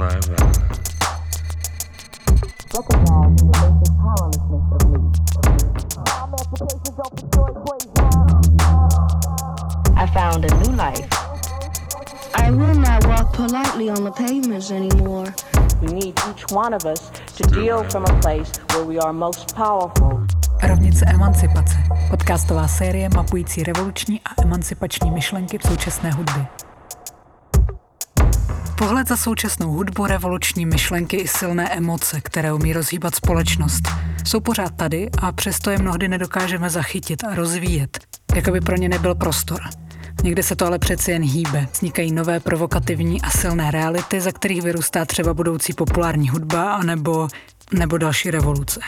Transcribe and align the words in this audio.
I 0.00 0.06
found 10.14 10.44
a 10.44 10.54
new 10.56 10.72
life. 10.74 11.06
I 12.34 12.50
will 12.50 12.74
not 12.74 13.06
walk 13.06 13.34
politely 13.34 13.90
on 13.90 14.04
the 14.04 14.10
pavements 14.10 14.70
anymore. 14.70 15.34
We 15.82 15.88
need 15.92 16.18
each 16.30 16.50
one 16.50 16.72
of 16.72 16.86
us 16.86 17.10
to 17.36 17.42
deal 17.50 17.84
from 17.90 18.04
a 18.04 18.20
place 18.22 18.50
where 18.72 18.84
we 18.86 18.98
are 18.98 19.12
most 19.12 19.54
powerful. 19.54 20.26
Rovnice 20.62 21.04
emancipace. 21.06 21.76
Podcastová 22.10 22.68
série 22.68 23.08
mapující 23.08 23.62
revoluční 23.62 24.20
a 24.20 24.42
emancipační 24.42 25.10
myšlenky 25.10 25.58
v 25.58 25.62
současné 25.62 26.12
hudbě. 26.12 26.69
Pohled 28.80 29.08
za 29.08 29.16
současnou 29.16 29.70
hudbu, 29.70 30.06
revoluční 30.06 30.66
myšlenky 30.66 31.16
i 31.16 31.28
silné 31.28 31.76
emoce, 31.76 32.20
které 32.20 32.52
umí 32.52 32.72
rozhýbat 32.72 33.14
společnost, 33.14 33.82
jsou 34.24 34.40
pořád 34.40 34.76
tady 34.76 35.10
a 35.18 35.32
přesto 35.32 35.70
je 35.70 35.78
mnohdy 35.78 36.08
nedokážeme 36.08 36.70
zachytit 36.70 37.24
a 37.24 37.34
rozvíjet, 37.34 37.98
jako 38.34 38.50
by 38.50 38.60
pro 38.60 38.76
ně 38.76 38.88
nebyl 38.88 39.14
prostor. 39.14 39.60
Někde 40.22 40.42
se 40.42 40.56
to 40.56 40.66
ale 40.66 40.78
přeci 40.78 41.10
jen 41.10 41.22
hýbe. 41.22 41.66
Vznikají 41.72 42.12
nové 42.12 42.40
provokativní 42.40 43.22
a 43.22 43.30
silné 43.30 43.70
reality, 43.70 44.20
za 44.20 44.32
kterých 44.32 44.62
vyrůstá 44.62 45.04
třeba 45.04 45.34
budoucí 45.34 45.72
populární 45.72 46.28
hudba 46.28 46.72
anebo, 46.72 47.28
nebo 47.72 47.98
další 47.98 48.30
revoluce. 48.30 48.80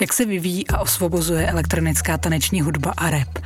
Jak 0.00 0.12
se 0.12 0.24
vyvíjí 0.24 0.68
a 0.68 0.78
osvobozuje 0.78 1.46
elektronická 1.46 2.18
taneční 2.18 2.60
hudba 2.60 2.94
a 2.96 3.10
rap? 3.10 3.38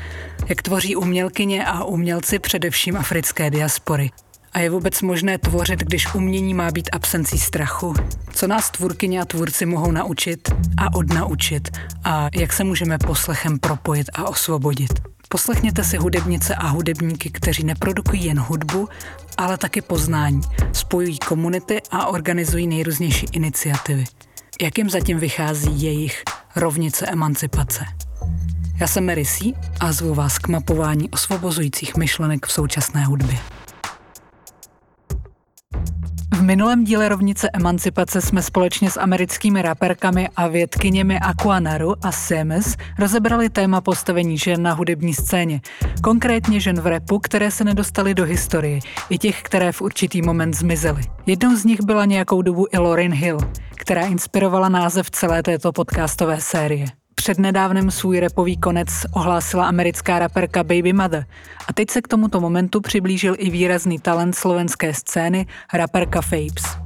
Jak 0.49 0.63
tvoří 0.63 0.97
umělkyně 0.97 1.67
a 1.67 1.85
umělci 1.85 2.39
především 2.39 2.97
africké 2.97 3.51
diaspory? 3.51 4.11
A 4.55 4.61
je 4.61 4.71
vůbec 4.71 5.03
možné 5.03 5.39
tvořit, 5.39 5.81
když 5.81 6.15
umění 6.15 6.55
má 6.55 6.71
být 6.71 6.91
absencí 6.93 7.39
strachu? 7.39 7.95
Co 8.33 8.47
nás 8.47 8.71
tvůrkyně 8.71 9.21
a 9.21 9.25
tvůrci 9.25 9.67
mohou 9.67 9.93
naučit 9.93 10.49
a 10.77 10.95
odnaučit? 10.95 11.69
A 12.05 12.29
jak 12.35 12.53
se 12.53 12.65
můžeme 12.65 12.99
poslechem 12.99 13.59
propojit 13.59 14.11
a 14.15 14.25
osvobodit? 14.29 14.93
Poslechněte 15.29 15.85
si 15.85 15.97
hudebnice 15.97 16.55
a 16.55 16.67
hudebníky, 16.67 17.31
kteří 17.31 17.65
neprodukují 17.65 18.25
jen 18.25 18.39
hudbu, 18.39 18.89
ale 19.37 19.59
taky 19.59 19.81
poznání, 19.83 20.41
spojují 20.73 21.19
komunity 21.19 21.83
a 21.91 22.07
organizují 22.07 22.67
nejrůznější 22.67 23.27
iniciativy. 23.33 24.05
Jak 24.63 24.79
jim 24.79 24.91
zatím 24.91 25.19
vychází 25.19 25.83
jejich 25.83 26.23
rovnice 26.57 27.07
emancipace? 27.07 27.85
Já 28.81 28.87
jsem 28.87 29.07
Mary 29.07 29.25
C. 29.25 29.53
a 29.81 29.93
zvu 29.93 30.15
vás 30.15 30.39
k 30.39 30.49
mapování 30.49 31.11
osvobozujících 31.11 31.97
myšlenek 31.97 32.47
v 32.47 32.53
současné 32.53 33.05
hudbě. 33.05 33.39
V 36.35 36.43
minulém 36.43 36.85
díle 36.85 37.09
rovnice 37.09 37.51
emancipace 37.53 38.21
jsme 38.21 38.43
společně 38.43 38.91
s 38.91 39.01
americkými 39.01 39.63
raperkami 39.63 40.29
a 40.37 40.49
vědkyněmi 40.49 41.19
Aquanaru 41.19 41.95
a 42.03 42.13
Semes 42.13 42.77
rozebrali 42.99 43.51
téma 43.51 43.81
postavení 43.81 44.39
žen 44.39 44.63
na 44.63 44.73
hudební 44.73 45.15
scéně. 45.15 45.61
Konkrétně 46.03 46.61
žen 46.61 46.81
v 46.81 46.87
repu, 46.87 47.19
které 47.19 47.51
se 47.51 47.65
nedostaly 47.65 48.15
do 48.15 48.25
historie, 48.25 48.81
i 49.11 49.19
těch, 49.19 49.43
které 49.43 49.73
v 49.73 49.81
určitý 49.81 50.23
moment 50.23 50.55
zmizely. 50.55 51.03
Jednou 51.27 51.57
z 51.57 51.65
nich 51.65 51.81
byla 51.83 52.05
nějakou 52.05 52.43
dobu 52.43 52.67
i 52.73 52.79
Lauryn 52.79 53.13
Hill, 53.13 53.39
která 53.77 54.07
inspirovala 54.07 54.69
název 54.69 55.11
celé 55.11 55.43
této 55.43 55.73
podcastové 55.73 56.41
série. 56.41 57.04
Přednedávnem 57.25 57.91
svůj 57.91 58.21
repový 58.21 58.57
konec 58.57 58.89
ohlásila 59.13 59.67
americká 59.67 60.19
raperka 60.19 60.65
Baby 60.65 60.93
Mother 60.93 61.27
a 61.69 61.73
teď 61.73 61.91
se 61.91 62.03
k 62.03 62.09
tomuto 62.09 62.41
momentu 62.41 62.81
přiblížil 62.81 63.35
i 63.39 63.51
výrazný 63.51 63.99
talent 63.99 64.35
slovenské 64.35 64.95
scény 64.95 65.47
raperka 65.75 66.21
Fapes. 66.21 66.79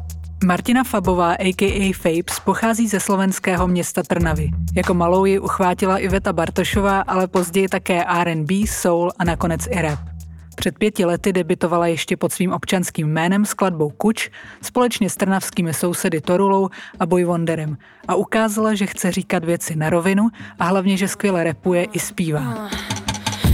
Martina 0.44 0.84
Fabová, 0.84 1.32
a.k.a. 1.32 1.92
Fapes, 1.92 2.40
pochází 2.40 2.88
ze 2.88 3.00
slovenského 3.00 3.68
města 3.68 4.02
Trnavy. 4.02 4.50
Jako 4.76 4.94
malou 4.94 5.24
ji 5.24 5.38
uchvátila 5.38 5.98
Iveta 5.98 6.32
Bartošová, 6.32 7.00
ale 7.00 7.26
později 7.26 7.68
také 7.68 8.04
R&B, 8.04 8.54
soul 8.66 9.12
a 9.18 9.24
nakonec 9.24 9.66
i 9.70 9.82
rap. 9.82 10.17
Před 10.58 10.78
pěti 10.78 11.04
lety 11.04 11.32
debitovala 11.32 11.86
ještě 11.86 12.16
pod 12.16 12.32
svým 12.32 12.52
občanským 12.52 13.08
jménem 13.08 13.46
skladbou 13.46 13.90
Kuč 13.90 14.30
společně 14.62 15.10
s 15.10 15.16
trnavskými 15.16 15.74
sousedy 15.74 16.20
Torulou 16.20 16.68
a 17.00 17.06
Boy 17.06 17.24
Wonderem 17.24 17.78
a 18.08 18.14
ukázala, 18.14 18.74
že 18.74 18.86
chce 18.86 19.12
říkat 19.12 19.44
věci 19.44 19.76
na 19.76 19.90
rovinu 19.90 20.28
a 20.58 20.64
hlavně, 20.64 20.96
že 20.96 21.08
skvěle 21.08 21.44
repuje 21.44 21.84
i 21.84 21.98
zpívá. 21.98 22.68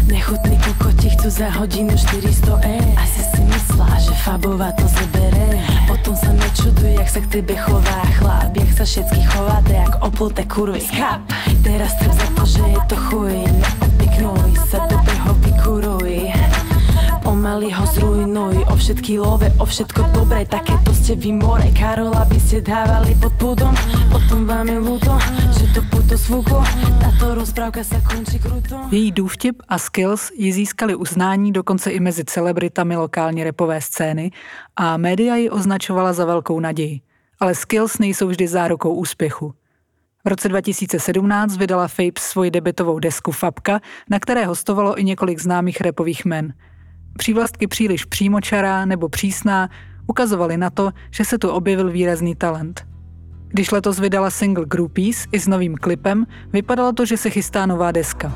Nechutný 0.05 0.59
kokoti 0.61 1.09
chcú 1.17 1.31
za 1.31 1.49
hodinu 1.49 1.97
400 1.97 2.61
e. 2.65 2.77
Asi 2.97 3.23
si 3.25 3.41
myslá, 3.41 3.89
že 3.99 4.13
Fabová 4.25 4.73
to 4.73 4.85
zebere. 4.89 5.65
Potom 5.89 6.13
sa 6.17 6.29
nečuduj, 6.29 6.93
jak 7.01 7.09
sa 7.09 7.21
k 7.25 7.41
tebe 7.41 7.57
chová 7.57 8.05
chlap 8.21 8.53
Jak 8.53 8.71
sa 8.77 8.85
všetky 8.85 9.21
chováte, 9.33 9.73
jak 9.73 9.95
opluté 10.05 10.45
kurvy. 10.45 10.81
Skap, 10.81 11.25
teraz 11.65 11.97
trp 11.97 12.13
za 12.13 12.29
to, 12.37 12.45
že 12.45 12.63
je 12.69 12.81
to 12.89 12.97
chuj. 12.97 13.33
Neopiknuj 13.49 14.53
sa, 14.69 14.85
dobre 14.93 15.17
ho 15.25 15.33
vykuruj 15.41 15.94
Pomaly 17.45 17.77
ho 17.77 17.85
zrujnuj, 17.87 18.57
o 18.73 18.75
všetky 18.77 19.21
love, 19.21 19.45
o 19.61 19.69
všetko 19.69 20.17
dobré 20.17 20.49
Takéto 20.49 20.97
ste 20.97 21.13
vy 21.13 21.37
more, 21.37 21.69
Karola 21.77 22.25
by 22.25 22.41
ste 22.41 22.65
dávali 22.65 23.13
pod 23.21 23.37
púdom 23.37 23.77
Potom 24.09 24.49
vám 24.49 24.65
je 24.65 24.81
ľúto, 24.81 25.13
že 25.53 25.69
to 25.77 25.85
puto 25.93 26.17
svúklo 26.17 26.65
Táto 27.05 27.37
rozprávka 27.37 27.85
sa 27.85 28.01
končí 28.01 28.41
kruto 28.41 28.89
Její 28.89 29.13
důvtip 29.13 29.61
a 29.69 29.77
skills 29.77 30.33
ji 30.33 30.53
získali 30.53 30.97
uznání 30.97 31.53
dokonce 31.53 31.93
i 31.93 32.01
mezi 32.01 32.25
celebritami 32.25 32.97
lokální 32.97 33.45
repové 33.45 33.81
scény 33.81 34.33
a 34.77 34.97
média 34.97 35.37
ji 35.37 35.51
označovala 35.51 36.13
za 36.13 36.25
velkou 36.25 36.61
naději. 36.61 37.01
Ale 37.41 37.55
skills 37.55 37.99
nejsou 37.99 38.29
vždy 38.29 38.49
zárukou 38.49 38.95
úspěchu. 38.95 39.55
V 40.25 40.29
roce 40.29 40.49
2017 40.49 41.57
vydala 41.57 41.89
Fapes 41.89 42.25
svoji 42.25 42.51
debitovou 42.51 42.99
desku 42.99 43.33
Fabka, 43.33 43.81
na 44.11 44.19
které 44.19 44.45
hostovalo 44.47 44.99
i 45.01 45.05
několik 45.05 45.39
známých 45.39 45.81
repových 45.81 46.25
men. 46.25 46.53
Přívlastky 47.19 47.67
příliš 47.67 48.05
přímočará 48.05 48.85
nebo 48.85 49.09
přísná 49.09 49.71
ukazovaly 50.07 50.57
na 50.57 50.71
to, 50.71 50.91
že 51.11 51.25
se 51.25 51.39
tu 51.39 51.51
objevil 51.51 51.91
výrazný 51.91 52.35
talent. 52.35 52.87
Když 53.49 53.71
letos 53.71 53.99
vydala 53.99 54.31
single 54.31 54.65
Groupies 54.67 55.27
i 55.33 55.41
s 55.41 55.49
novým 55.49 55.77
klipem, 55.77 56.27
vypadalo 56.53 56.93
to, 56.93 57.07
že 57.07 57.17
se 57.17 57.31
chystá 57.31 57.67
nová 57.67 57.93
deska. 57.93 58.33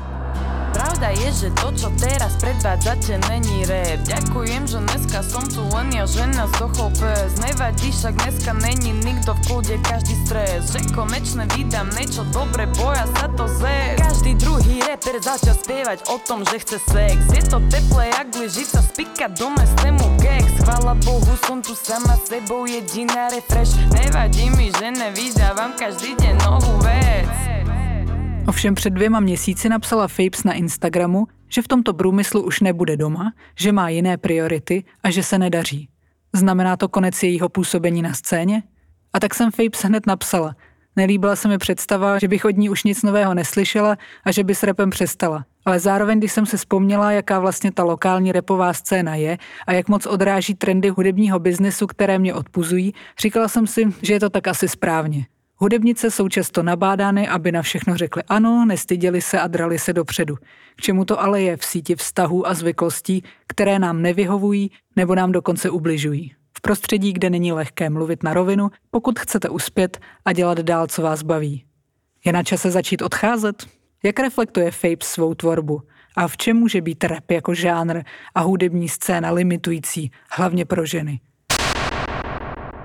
Pravda 0.69 1.09
je, 1.13 1.29
že 1.33 1.49
to, 1.57 1.73
čo 1.73 1.89
teraz 1.97 2.37
predvádzate, 2.37 3.17
není 3.29 3.65
rap 3.65 3.99
Ďakujem, 4.05 4.63
že 4.69 4.77
dneska 4.77 5.19
som 5.25 5.43
tu 5.49 5.65
len 5.73 5.89
ja 5.93 6.05
žena 6.05 6.45
z 6.49 6.53
dochol 6.61 6.93
pes 6.97 7.37
Nevadí, 7.41 7.89
však 7.89 8.13
dneska 8.21 8.51
není 8.61 8.93
nikto 9.01 9.33
v 9.33 9.41
kľude, 9.49 9.75
každý 9.81 10.13
stres. 10.25 10.73
Že 10.73 10.93
konečne 10.93 11.43
vydám 11.53 11.89
niečo 11.97 12.21
dobre, 12.29 12.69
boja 12.77 13.05
sa 13.17 13.27
to 13.33 13.49
zes. 13.49 13.97
Každý 13.97 14.37
druhý 14.37 14.81
rapper 14.85 15.17
začal 15.17 15.55
spievať 15.57 16.05
o 16.09 16.17
tom, 16.21 16.45
že 16.45 16.61
chce 16.61 16.77
sex. 16.89 17.17
Je 17.33 17.43
to 17.45 17.57
teplé, 17.69 18.13
jak 18.13 18.29
sa 18.69 18.81
spika 18.85 19.27
doma 19.33 19.65
s 19.65 19.73
tému 19.81 20.05
gex. 20.21 20.45
Chvala 20.61 20.93
Bohu, 21.01 21.33
som 21.45 21.61
tu 21.61 21.73
sama 21.73 22.15
sebou 22.21 22.69
jediná 22.69 23.29
refresh. 23.33 23.73
Nevadí 23.93 24.53
mi, 24.53 24.69
že 24.69 24.93
nevydávam 24.93 25.73
každý 25.73 26.13
deň 26.17 26.35
novú 26.45 26.77
vec 26.85 27.58
Ovšem 28.49 28.75
před 28.75 28.89
dvěma 28.89 29.19
měsíci 29.19 29.69
napsala 29.69 30.07
Fapes 30.07 30.43
na 30.43 30.53
Instagramu, 30.53 31.27
že 31.49 31.61
v 31.61 31.67
tomto 31.67 31.93
průmyslu 31.93 32.41
už 32.41 32.59
nebude 32.59 32.97
doma, 32.97 33.33
že 33.55 33.71
má 33.71 33.89
jiné 33.89 34.17
priority 34.17 34.83
a 35.03 35.11
že 35.11 35.23
se 35.23 35.37
nedaří. 35.37 35.89
Znamená 36.33 36.77
to 36.77 36.89
konec 36.89 37.23
jejího 37.23 37.49
působení 37.49 38.01
na 38.01 38.13
scéně? 38.13 38.63
A 39.13 39.19
tak 39.19 39.35
jsem 39.35 39.51
Fapes 39.51 39.83
hned 39.83 40.07
napsala. 40.07 40.55
Nelíbila 40.95 41.35
se 41.35 41.47
mi 41.47 41.57
představa, 41.57 42.19
že 42.19 42.27
bych 42.27 42.45
od 42.45 42.57
ní 42.57 42.69
už 42.69 42.83
nic 42.83 43.03
nového 43.03 43.33
neslyšela 43.33 43.97
a 44.25 44.31
že 44.31 44.43
by 44.43 44.55
s 44.55 44.63
repem 44.63 44.89
přestala. 44.89 45.45
Ale 45.65 45.79
zároveň, 45.79 46.19
když 46.19 46.31
jsem 46.31 46.45
se 46.45 46.57
vzpomněla, 46.57 47.11
jaká 47.11 47.39
vlastně 47.39 47.71
ta 47.71 47.83
lokální 47.83 48.31
repová 48.31 48.73
scéna 48.73 49.15
je 49.15 49.37
a 49.67 49.73
jak 49.73 49.89
moc 49.89 50.05
odráží 50.05 50.55
trendy 50.55 50.89
hudebního 50.89 51.39
biznesu, 51.39 51.87
které 51.87 52.19
mě 52.19 52.33
odpuzují, 52.33 52.93
říkala 53.19 53.47
jsem 53.47 53.67
si, 53.67 53.85
že 54.01 54.13
je 54.13 54.19
to 54.19 54.29
tak 54.29 54.47
asi 54.47 54.67
správně. 54.67 55.25
Hudebnice 55.61 56.11
jsou 56.11 56.29
často 56.29 56.63
nabádány, 56.63 57.27
aby 57.27 57.51
na 57.51 57.61
všechno 57.61 57.97
řekly 57.97 58.23
ano, 58.27 58.65
nestyděli 58.65 59.21
se 59.21 59.39
a 59.39 59.47
drali 59.47 59.79
se 59.79 59.93
dopředu. 59.93 60.35
K 60.75 60.81
čemu 60.81 61.05
to 61.05 61.21
ale 61.21 61.41
je 61.41 61.57
v 61.57 61.65
síti 61.65 61.95
vztahů 61.95 62.47
a 62.47 62.53
zvyklostí, 62.53 63.23
které 63.47 63.79
nám 63.79 64.01
nevyhovují 64.01 64.71
nebo 64.95 65.15
nám 65.15 65.31
dokonce 65.31 65.69
ubližují. 65.69 66.35
V 66.57 66.61
prostředí, 66.61 67.13
kde 67.13 67.29
není 67.29 67.51
lehké 67.51 67.89
mluvit 67.89 68.23
na 68.23 68.33
rovinu, 68.33 68.69
pokud 68.91 69.19
chcete 69.19 69.49
uspět 69.49 69.99
a 70.25 70.33
dělat 70.33 70.59
dál, 70.59 70.87
co 70.87 71.01
vás 71.01 71.23
baví. 71.23 71.65
Je 72.25 72.33
na 72.33 72.43
čase 72.43 72.71
začít 72.71 73.01
odcházet? 73.01 73.67
Jak 74.03 74.19
reflektuje 74.19 74.71
Fapes 74.71 75.07
svou 75.07 75.33
tvorbu? 75.33 75.81
A 76.15 76.27
v 76.27 76.37
čem 76.37 76.57
může 76.57 76.81
být 76.81 77.03
rap 77.03 77.31
jako 77.31 77.53
žánr 77.53 78.01
a 78.35 78.41
hudební 78.41 78.89
scéna 78.89 79.31
limitující, 79.31 80.11
hlavně 80.31 80.65
pro 80.65 80.85
ženy? 80.85 81.19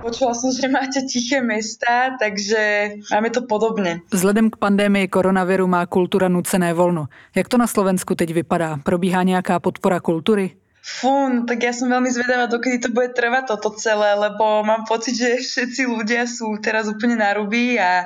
Počula 0.05 0.37
som, 0.37 0.53
že 0.53 0.69
máte 0.69 1.01
tiché 1.09 1.41
mesta, 1.41 2.13
takže 2.21 2.93
máme 3.09 3.33
to 3.33 3.41
podobne. 3.49 4.05
Vzhledem 4.13 4.53
k 4.53 4.61
pandémii 4.61 5.09
koronaviru 5.09 5.65
má 5.65 5.81
kultura 5.89 6.29
nucené 6.29 6.77
volno. 6.77 7.09
Jak 7.33 7.49
to 7.49 7.57
na 7.57 7.65
Slovensku 7.65 8.13
teď 8.13 8.45
vypadá? 8.45 8.85
Probíhá 8.85 9.25
nějaká 9.25 9.57
podpora 9.59 9.97
kultury? 9.97 10.61
Fú, 10.85 11.09
no 11.09 11.49
tak 11.49 11.65
ja 11.65 11.73
som 11.73 11.89
veľmi 11.89 12.13
zvedavá, 12.13 12.45
dokedy 12.45 12.77
to 12.77 12.93
bude 12.93 13.17
trvať 13.17 13.49
toto 13.49 13.73
celé, 13.73 14.13
lebo 14.13 14.61
mám 14.61 14.85
pocit, 14.85 15.17
že 15.17 15.41
všetci 15.41 15.89
ľudia 15.89 16.29
sú 16.29 16.61
teraz 16.61 16.85
úplne 16.85 17.17
na 17.17 17.33
ruby 17.33 17.81
a 17.81 18.05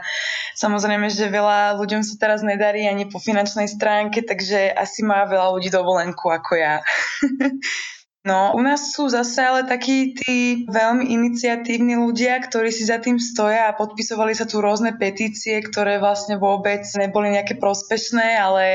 samozrejme, 0.55 1.11
že 1.11 1.27
veľa 1.27 1.75
ľuďom 1.75 2.07
sa 2.07 2.15
teraz 2.15 2.39
nedarí 2.39 2.87
ani 2.87 3.11
po 3.11 3.19
finančnej 3.19 3.67
stránke, 3.67 4.23
takže 4.23 4.71
asi 4.71 5.03
má 5.03 5.27
veľa 5.27 5.51
ľudí 5.59 5.67
dovolenku 5.67 6.31
ako 6.31 6.51
ja. 6.55 6.79
No, 8.19 8.51
u 8.51 8.59
nás 8.59 8.91
sú 8.91 9.07
zase 9.07 9.39
ale 9.39 9.63
takí 9.63 10.11
tí 10.11 10.67
veľmi 10.67 11.07
iniciatívni 11.07 11.95
ľudia, 11.95 12.43
ktorí 12.43 12.67
si 12.67 12.83
za 12.83 12.99
tým 12.99 13.15
stoja 13.15 13.71
a 13.71 13.77
podpisovali 13.79 14.35
sa 14.35 14.43
tu 14.43 14.59
rôzne 14.59 14.91
petície, 14.99 15.55
ktoré 15.63 16.03
vlastne 16.03 16.35
vôbec 16.35 16.83
neboli 16.99 17.31
nejaké 17.31 17.55
prospešné, 17.55 18.35
ale 18.35 18.65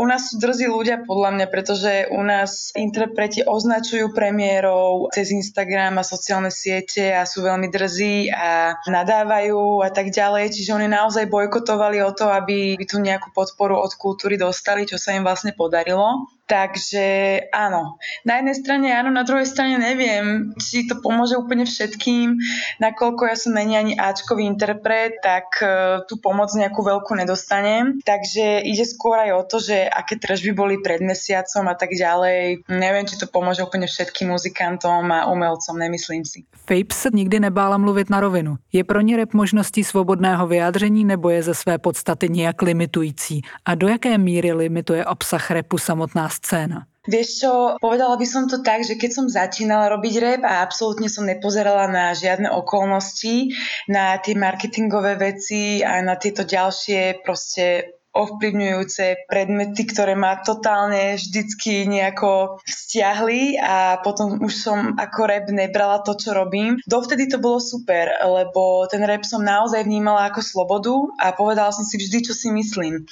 u 0.00 0.08
nás 0.08 0.32
sú 0.32 0.40
drzí 0.40 0.72
ľudia 0.72 1.04
podľa 1.04 1.28
mňa, 1.36 1.46
pretože 1.52 2.08
u 2.08 2.24
nás 2.24 2.72
interpreti 2.72 3.44
označujú 3.44 4.16
premiérov 4.16 5.12
cez 5.12 5.28
Instagram 5.28 6.00
a 6.00 6.08
sociálne 6.08 6.48
siete 6.48 7.12
a 7.12 7.28
sú 7.28 7.44
veľmi 7.44 7.68
drzí 7.68 8.32
a 8.32 8.80
nadávajú 8.88 9.84
a 9.84 9.92
tak 9.92 10.08
ďalej, 10.08 10.56
čiže 10.56 10.72
oni 10.72 10.88
naozaj 10.88 11.28
bojkotovali 11.28 12.00
o 12.00 12.16
to, 12.16 12.32
aby 12.32 12.80
tu 12.88 12.96
nejakú 12.96 13.28
podporu 13.36 13.76
od 13.76 13.92
kultúry 13.92 14.40
dostali, 14.40 14.88
čo 14.88 14.96
sa 14.96 15.12
im 15.12 15.20
vlastne 15.20 15.52
podarilo. 15.52 16.32
Takže 16.46 17.06
áno, 17.50 17.98
na 18.22 18.38
jednej 18.38 18.54
strane 18.54 18.85
áno, 18.92 19.10
na 19.14 19.22
druhej 19.22 19.46
strane 19.46 19.78
neviem, 19.78 20.52
či 20.58 20.86
to 20.86 20.98
pomôže 21.00 21.38
úplne 21.38 21.64
všetkým, 21.64 22.36
nakoľko 22.82 23.22
ja 23.26 23.36
som 23.38 23.54
není 23.54 23.78
ani 23.78 23.92
Ačkový 23.94 24.44
interpret, 24.44 25.18
tak 25.22 25.46
uh, 25.62 26.02
tú 26.04 26.18
pomoc 26.18 26.50
nejakú 26.52 26.82
veľkú 26.82 27.14
nedostanem. 27.16 28.02
Takže 28.02 28.62
ide 28.66 28.84
skôr 28.84 29.18
aj 29.18 29.30
o 29.34 29.42
to, 29.46 29.56
že 29.62 29.86
aké 29.86 30.18
tržby 30.18 30.52
boli 30.52 30.74
pred 30.82 31.00
mesiacom 31.00 31.66
a 31.70 31.74
tak 31.78 31.94
ďalej. 31.94 32.66
Neviem, 32.68 33.06
či 33.06 33.18
to 33.18 33.30
pomôže 33.30 33.62
úplne 33.62 33.86
všetkým 33.86 34.30
muzikantom 34.30 35.06
a 35.10 35.30
umelcom, 35.30 35.78
nemyslím 35.78 36.24
si. 36.24 36.44
Fape 36.66 36.94
se 36.94 37.08
nikdy 37.12 37.40
nebála 37.40 37.78
mluvit 37.78 38.10
na 38.10 38.20
rovinu. 38.20 38.58
Je 38.72 38.84
pro 38.84 39.00
ní 39.00 39.16
rap 39.16 39.34
možností 39.34 39.84
svobodného 39.84 40.46
vyjádření 40.46 41.04
nebo 41.04 41.30
je 41.30 41.42
ze 41.42 41.54
své 41.54 41.78
podstaty 41.78 42.28
nějak 42.28 42.62
limitující? 42.62 43.42
A 43.64 43.74
do 43.74 43.88
jaké 43.88 44.18
míry 44.18 44.52
limituje 44.52 45.04
obsah 45.04 45.50
repu 45.50 45.78
samotná 45.78 46.28
scéna? 46.28 46.86
Vieš 47.06 47.28
čo, 47.42 47.52
povedala 47.78 48.18
by 48.18 48.26
som 48.26 48.50
to 48.50 48.60
tak, 48.60 48.82
že 48.82 48.98
keď 48.98 49.10
som 49.14 49.26
začínala 49.30 49.90
robiť 49.94 50.14
rap 50.18 50.42
a 50.42 50.62
absolútne 50.66 51.06
som 51.06 51.22
nepozerala 51.22 51.86
na 51.86 52.10
žiadne 52.12 52.50
okolnosti, 52.50 53.54
na 53.86 54.18
tie 54.18 54.34
marketingové 54.34 55.14
veci 55.14 55.86
a 55.86 56.02
na 56.02 56.18
tieto 56.18 56.42
ďalšie 56.42 57.22
proste 57.22 57.96
ovplyvňujúce 58.16 59.28
predmety, 59.28 59.84
ktoré 59.84 60.16
ma 60.16 60.40
totálne 60.40 61.20
vždycky 61.20 61.84
nejako 61.84 62.64
vzťahli 62.64 63.60
a 63.60 64.00
potom 64.00 64.40
už 64.40 64.52
som 64.56 64.78
ako 64.96 65.20
rap 65.28 65.46
nebrala 65.52 66.00
to, 66.00 66.16
čo 66.16 66.32
robím. 66.32 66.80
Dovtedy 66.88 67.28
to 67.28 67.36
bolo 67.36 67.60
super, 67.60 68.08
lebo 68.24 68.88
ten 68.88 69.04
rap 69.04 69.28
som 69.28 69.44
naozaj 69.44 69.84
vnímala 69.84 70.32
ako 70.32 70.40
slobodu 70.40 70.96
a 71.20 71.36
povedala 71.36 71.70
som 71.76 71.84
si 71.84 72.00
vždy, 72.00 72.24
čo 72.24 72.32
si 72.32 72.48
myslím. 72.48 73.04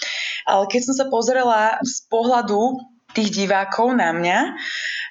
Ale 0.49 0.65
keď 0.73 0.81
som 0.89 0.95
sa 0.97 1.07
pozrela 1.13 1.77
z 1.85 2.09
pohľadu 2.09 2.81
tých 3.15 3.31
divákov 3.31 3.95
na 3.95 4.11
mňa, 4.11 4.39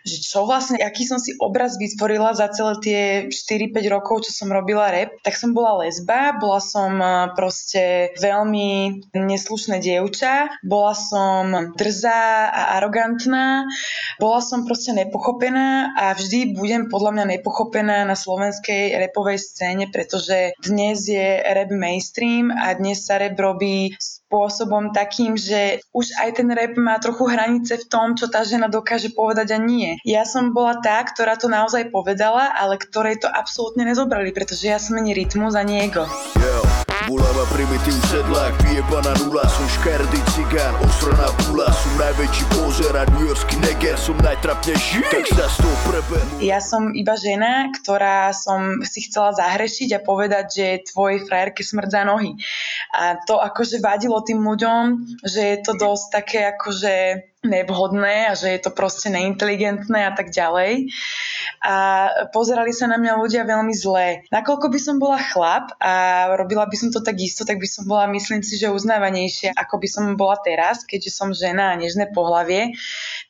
že 0.03 0.19
čo 0.19 0.43
vlastne, 0.43 0.83
aký 0.83 1.07
som 1.07 1.15
si 1.15 1.31
obraz 1.39 1.79
vytvorila 1.79 2.35
za 2.35 2.51
celé 2.51 2.73
tie 2.83 3.01
4-5 3.31 3.79
rokov, 3.87 4.27
čo 4.27 4.35
som 4.35 4.51
robila 4.51 4.91
rap, 4.91 5.15
tak 5.23 5.39
som 5.39 5.55
bola 5.55 5.87
lesba, 5.87 6.35
bola 6.35 6.59
som 6.59 6.99
e, 6.99 7.31
proste 7.39 8.11
veľmi 8.19 8.99
neslušné 9.15 9.79
dievča, 9.79 10.59
bola 10.67 10.91
som 10.91 11.71
drzá 11.79 12.51
a 12.51 12.61
arogantná, 12.83 13.63
bola 14.19 14.43
som 14.43 14.67
proste 14.67 14.91
nepochopená 14.91 15.95
a 15.95 16.11
vždy 16.11 16.59
budem 16.59 16.91
podľa 16.91 17.11
mňa 17.15 17.25
nepochopená 17.39 18.03
na 18.03 18.19
slovenskej 18.19 18.99
repovej 18.99 19.39
scéne, 19.39 19.87
pretože 19.87 20.51
dnes 20.59 21.07
je 21.07 21.39
rap 21.39 21.71
mainstream 21.71 22.51
a 22.51 22.75
dnes 22.75 23.07
sa 23.07 23.23
rap 23.23 23.39
robí 23.39 23.95
spôsobom 24.33 24.89
takým, 24.97 25.37
že 25.37 25.85
už 25.93 26.17
aj 26.17 26.41
ten 26.41 26.49
rap 26.49 26.73
má 26.73 26.97
trochu 26.97 27.29
hranice 27.29 27.77
v 27.77 27.85
tom, 27.85 28.17
čo 28.17 28.25
tá 28.33 28.41
žena 28.41 28.65
dokáže 28.65 29.13
povedať 29.13 29.53
a 29.53 29.61
nie. 29.61 30.01
Ja 30.01 30.25
som 30.25 30.57
bola 30.57 30.81
tá, 30.81 31.05
ktorá 31.05 31.37
to 31.37 31.45
naozaj 31.45 31.93
povedala, 31.93 32.49
ale 32.57 32.81
ktorej 32.81 33.21
to 33.21 33.29
absolútne 33.29 33.85
nezobrali, 33.85 34.33
pretože 34.33 34.65
ja 34.65 34.81
som 34.81 34.97
ani 34.97 35.13
rytmus 35.13 35.53
a 35.53 35.61
nie 35.61 35.85
ego. 35.85 36.09
Yeah. 36.41 36.82
Bulava 37.03 37.43
primitív 37.51 37.99
sedlák, 38.07 38.55
vyjebaná 38.63 39.11
nula 39.19 39.43
Som 39.51 39.67
škardý 39.67 40.19
cigán, 40.31 40.71
osraná 40.87 41.27
pula 41.43 41.67
Som 41.75 41.91
najväčší 41.99 42.43
pozer 42.55 42.95
New 43.19 43.27
Yorkský 43.27 43.59
neger 43.59 43.99
Som 43.99 44.15
najtrapnejší, 44.23 45.03
tak 45.11 45.27
sa 45.35 45.51
s 45.51 45.59
tou 45.59 45.73
prebehnú 45.83 46.39
Ja 46.39 46.63
som 46.63 46.95
iba 46.95 47.19
žena, 47.19 47.67
ktorá 47.75 48.31
som 48.31 48.79
si 48.87 49.03
chcela 49.03 49.35
zahrešiť 49.35 49.99
a 49.99 50.03
povedať, 50.05 50.45
že 50.55 50.67
tvoj 50.95 51.27
frajerke 51.27 51.59
smrdza 51.65 52.07
nohy. 52.07 52.39
A 52.95 53.19
to 53.27 53.35
akože 53.35 53.83
vadilo 53.83 54.23
tým 54.23 54.39
ľuďom, 54.39 54.83
že 55.27 55.41
je 55.43 55.57
to 55.59 55.75
dosť 55.75 56.05
také 56.07 56.39
akože 56.55 56.93
nevhodné 57.43 58.31
a 58.31 58.33
že 58.33 58.55
je 58.55 58.59
to 58.63 58.71
proste 58.71 59.11
neinteligentné 59.11 60.07
a 60.07 60.11
tak 60.15 60.31
ďalej. 60.31 60.89
A 61.63 61.75
pozerali 62.31 62.71
sa 62.71 62.87
na 62.87 62.99
mňa 62.99 63.19
ľudia 63.19 63.43
veľmi 63.43 63.75
zle. 63.75 64.27
Nakoľko 64.31 64.67
by 64.67 64.79
som 64.79 64.95
bola 64.99 65.19
chlap 65.19 65.75
a 65.79 66.27
robila 66.35 66.67
by 66.67 66.75
som 66.75 66.89
to 66.91 67.03
tak 67.03 67.19
isto, 67.19 67.43
tak 67.43 67.59
by 67.59 67.67
som 67.67 67.87
bola, 67.87 68.07
myslím 68.11 68.43
si, 68.43 68.55
že 68.55 68.71
uznávanejšia, 68.71 69.55
ako 69.55 69.75
by 69.79 69.87
som 69.87 70.03
bola 70.15 70.39
teraz, 70.43 70.83
keďže 70.87 71.11
som 71.11 71.29
žena 71.35 71.75
a 71.75 71.79
nežné 71.79 72.11
pohlavie. 72.11 72.75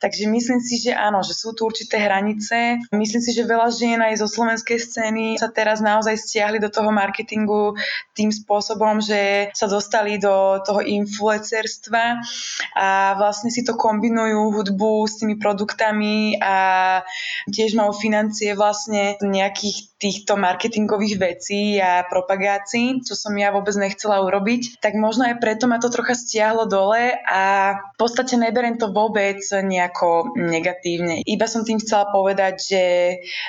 Takže 0.03 0.27
myslím 0.27 0.59
si, 0.59 0.83
že 0.83 0.91
áno, 0.91 1.23
že 1.23 1.31
sú 1.31 1.55
tu 1.55 1.63
určité 1.63 1.95
hranice. 1.95 2.83
Myslím 2.91 3.23
si, 3.23 3.31
že 3.31 3.47
veľa 3.47 3.71
žien 3.71 4.03
aj 4.03 4.19
zo 4.19 4.27
slovenskej 4.27 4.75
scény 4.75 5.39
sa 5.39 5.47
teraz 5.47 5.79
naozaj 5.79 6.19
stiahli 6.19 6.59
do 6.59 6.67
toho 6.67 6.91
marketingu 6.91 7.71
tým 8.11 8.27
spôsobom, 8.27 8.99
že 8.99 9.47
sa 9.55 9.71
dostali 9.71 10.19
do 10.19 10.59
toho 10.67 10.83
influencerstva 10.83 12.19
a 12.75 13.15
vlastne 13.15 13.47
si 13.47 13.63
to 13.63 13.79
kombinujú 13.79 14.51
hudbu 14.51 15.07
s 15.07 15.23
tými 15.23 15.39
produktami 15.39 16.35
a 16.43 16.99
tiež 17.47 17.79
majú 17.79 17.95
financie 17.95 18.59
vlastne 18.59 19.15
nejakých 19.23 19.92
týchto 20.03 20.35
marketingových 20.35 21.15
vecí 21.15 21.79
a 21.79 22.03
propagácií, 22.03 22.99
čo 22.99 23.15
som 23.15 23.31
ja 23.39 23.55
vôbec 23.55 23.71
nechcela 23.79 24.19
urobiť, 24.19 24.83
tak 24.83 24.99
možno 24.99 25.31
aj 25.31 25.39
preto 25.39 25.71
ma 25.71 25.79
to 25.79 25.87
trocha 25.87 26.11
stiahlo 26.11 26.67
dole 26.67 27.15
a 27.23 27.73
v 27.95 27.95
podstate 27.95 28.35
neberiem 28.35 28.75
to 28.75 28.91
vôbec 28.91 29.39
nejako 29.47 30.35
negatívne. 30.35 31.23
Iba 31.23 31.47
som 31.47 31.63
tým 31.63 31.79
chcela 31.79 32.11
povedať, 32.11 32.55
že 32.59 32.83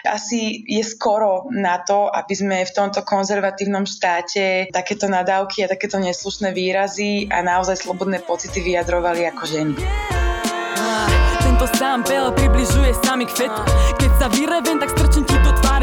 asi 0.06 0.62
je 0.62 0.86
skoro 0.86 1.50
na 1.50 1.82
to, 1.82 2.06
aby 2.06 2.34
sme 2.38 2.56
v 2.62 2.74
tomto 2.74 3.02
konzervatívnom 3.02 3.82
štáte 3.82 4.70
takéto 4.70 5.10
nadávky 5.10 5.66
a 5.66 5.70
takéto 5.70 5.98
neslušné 5.98 6.54
výrazy 6.54 7.26
a 7.34 7.42
naozaj 7.42 7.82
slobodné 7.82 8.22
pocity 8.22 8.62
vyjadrovali 8.62 9.26
ako 9.26 9.42
ženy. 9.42 9.74
Tento 11.44 11.66
sample 11.78 12.34
približuje 12.34 12.90
sa 12.98 13.14
mi 13.14 13.24
k 13.24 13.32
fetu 13.32 13.62
Keď 14.00 14.10
sa 14.18 14.26
vyrevem, 14.26 14.76
tak 14.80 14.90
strčím 14.90 15.22
ti 15.22 15.33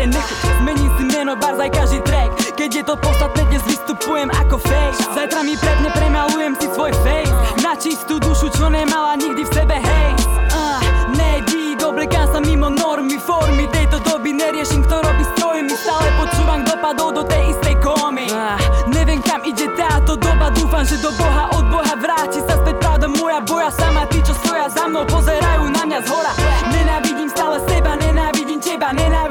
do 0.01 0.07
tváre 0.07 0.07
nechu 0.07 0.35
Zmením 0.61 0.91
si 0.97 1.03
meno, 1.05 1.35
bar 1.35 1.57
aj 1.57 1.69
každý 1.69 1.99
track. 2.01 2.29
Keď 2.57 2.69
je 2.73 2.83
to 2.85 2.95
podstatné, 2.97 3.41
dnes 3.49 3.63
vystupujem 3.65 4.29
ako 4.29 4.57
face. 4.61 5.01
Zajtra 5.13 5.41
mi 5.41 5.57
prepne, 5.57 5.89
premalujem 5.93 6.53
si 6.57 6.67
svoj 6.69 6.93
face. 7.01 7.33
Na 7.61 7.73
čistú 7.73 8.21
dušu, 8.21 8.49
čo 8.53 8.69
nemala 8.69 9.17
nikdy 9.17 9.41
v 9.41 9.51
sebe, 9.53 9.75
hej 9.77 10.09
uh, 10.53 10.81
Nedík, 11.17 11.81
oblekám 11.81 12.29
sa 12.29 12.39
mimo 12.41 12.69
normy, 12.69 13.17
formy. 13.17 13.65
Tejto 13.73 14.01
doby 14.05 14.37
neriešim, 14.37 14.85
kto 14.85 15.01
robí 15.01 15.25
strojmi 15.37 15.73
Stále 15.73 16.07
počúvam, 16.17 16.61
kto 16.65 16.73
padol 16.77 17.09
do 17.09 17.23
tej 17.25 17.57
istej 17.57 17.75
komy. 17.81 18.29
Uh, 18.29 18.57
Neviem, 18.93 19.21
kam 19.25 19.41
ide 19.41 19.65
táto 19.73 20.13
doba. 20.13 20.53
Dúfam, 20.53 20.85
že 20.85 21.01
do 21.01 21.09
Boha 21.17 21.49
od 21.57 21.65
Boha 21.73 21.93
vráti 21.97 22.37
sa 22.45 22.53
späť 22.57 22.77
pravda 22.77 23.09
moja. 23.09 23.41
Boja 23.41 23.73
sama 23.73 24.05
tí, 24.09 24.21
čo 24.21 24.37
stoja 24.45 24.69
za 24.69 24.85
mnou, 24.85 25.09
pozerajú 25.09 25.73
na 25.73 25.83
mňa 25.89 25.99
z 26.05 26.07
hora. 26.09 26.33
Nenávidím 26.69 27.29
stále 27.33 27.57
seba, 27.65 27.97
nenávidím 27.97 28.61
teba 28.61 28.93
Nenávidím 28.93 29.30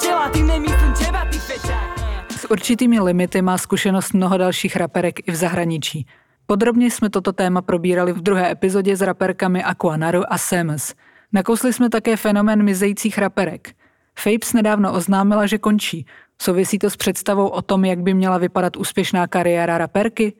tela, 0.00 0.28
ty 0.28 0.42
nemyslím 0.42 0.92
teba, 0.92 1.24
ty 1.24 1.38
fečák 1.38 1.98
S 2.30 2.50
určitými 2.50 3.00
limity 3.00 3.42
má 3.42 3.58
zkušenost 3.58 4.12
mnoho 4.12 4.38
dalších 4.38 4.76
raperek 4.76 5.28
i 5.28 5.32
v 5.32 5.34
zahraničí. 5.34 6.06
Podrobně 6.46 6.90
jsme 6.90 7.10
toto 7.10 7.32
téma 7.32 7.62
probírali 7.62 8.12
v 8.12 8.20
druhé 8.20 8.50
epizodě 8.50 8.96
s 8.96 9.02
raperkami 9.02 9.64
Aquanaru 9.64 10.32
a 10.32 10.38
Semes. 10.38 10.94
Nakousli 11.32 11.72
jsme 11.72 11.90
také 11.90 12.16
fenomén 12.16 12.62
mizejících 12.62 13.18
raperek. 13.18 13.74
Fapes 14.18 14.52
nedávno 14.52 14.92
oznámila, 14.92 15.46
že 15.46 15.58
končí. 15.58 16.06
Souvisí 16.42 16.78
to 16.78 16.90
s 16.90 16.96
představou 16.96 17.48
o 17.48 17.62
tom, 17.62 17.84
jak 17.84 17.98
by 17.98 18.14
měla 18.14 18.38
vypadat 18.38 18.76
úspěšná 18.76 19.26
kariéra 19.26 19.78
raperky? 19.78 20.32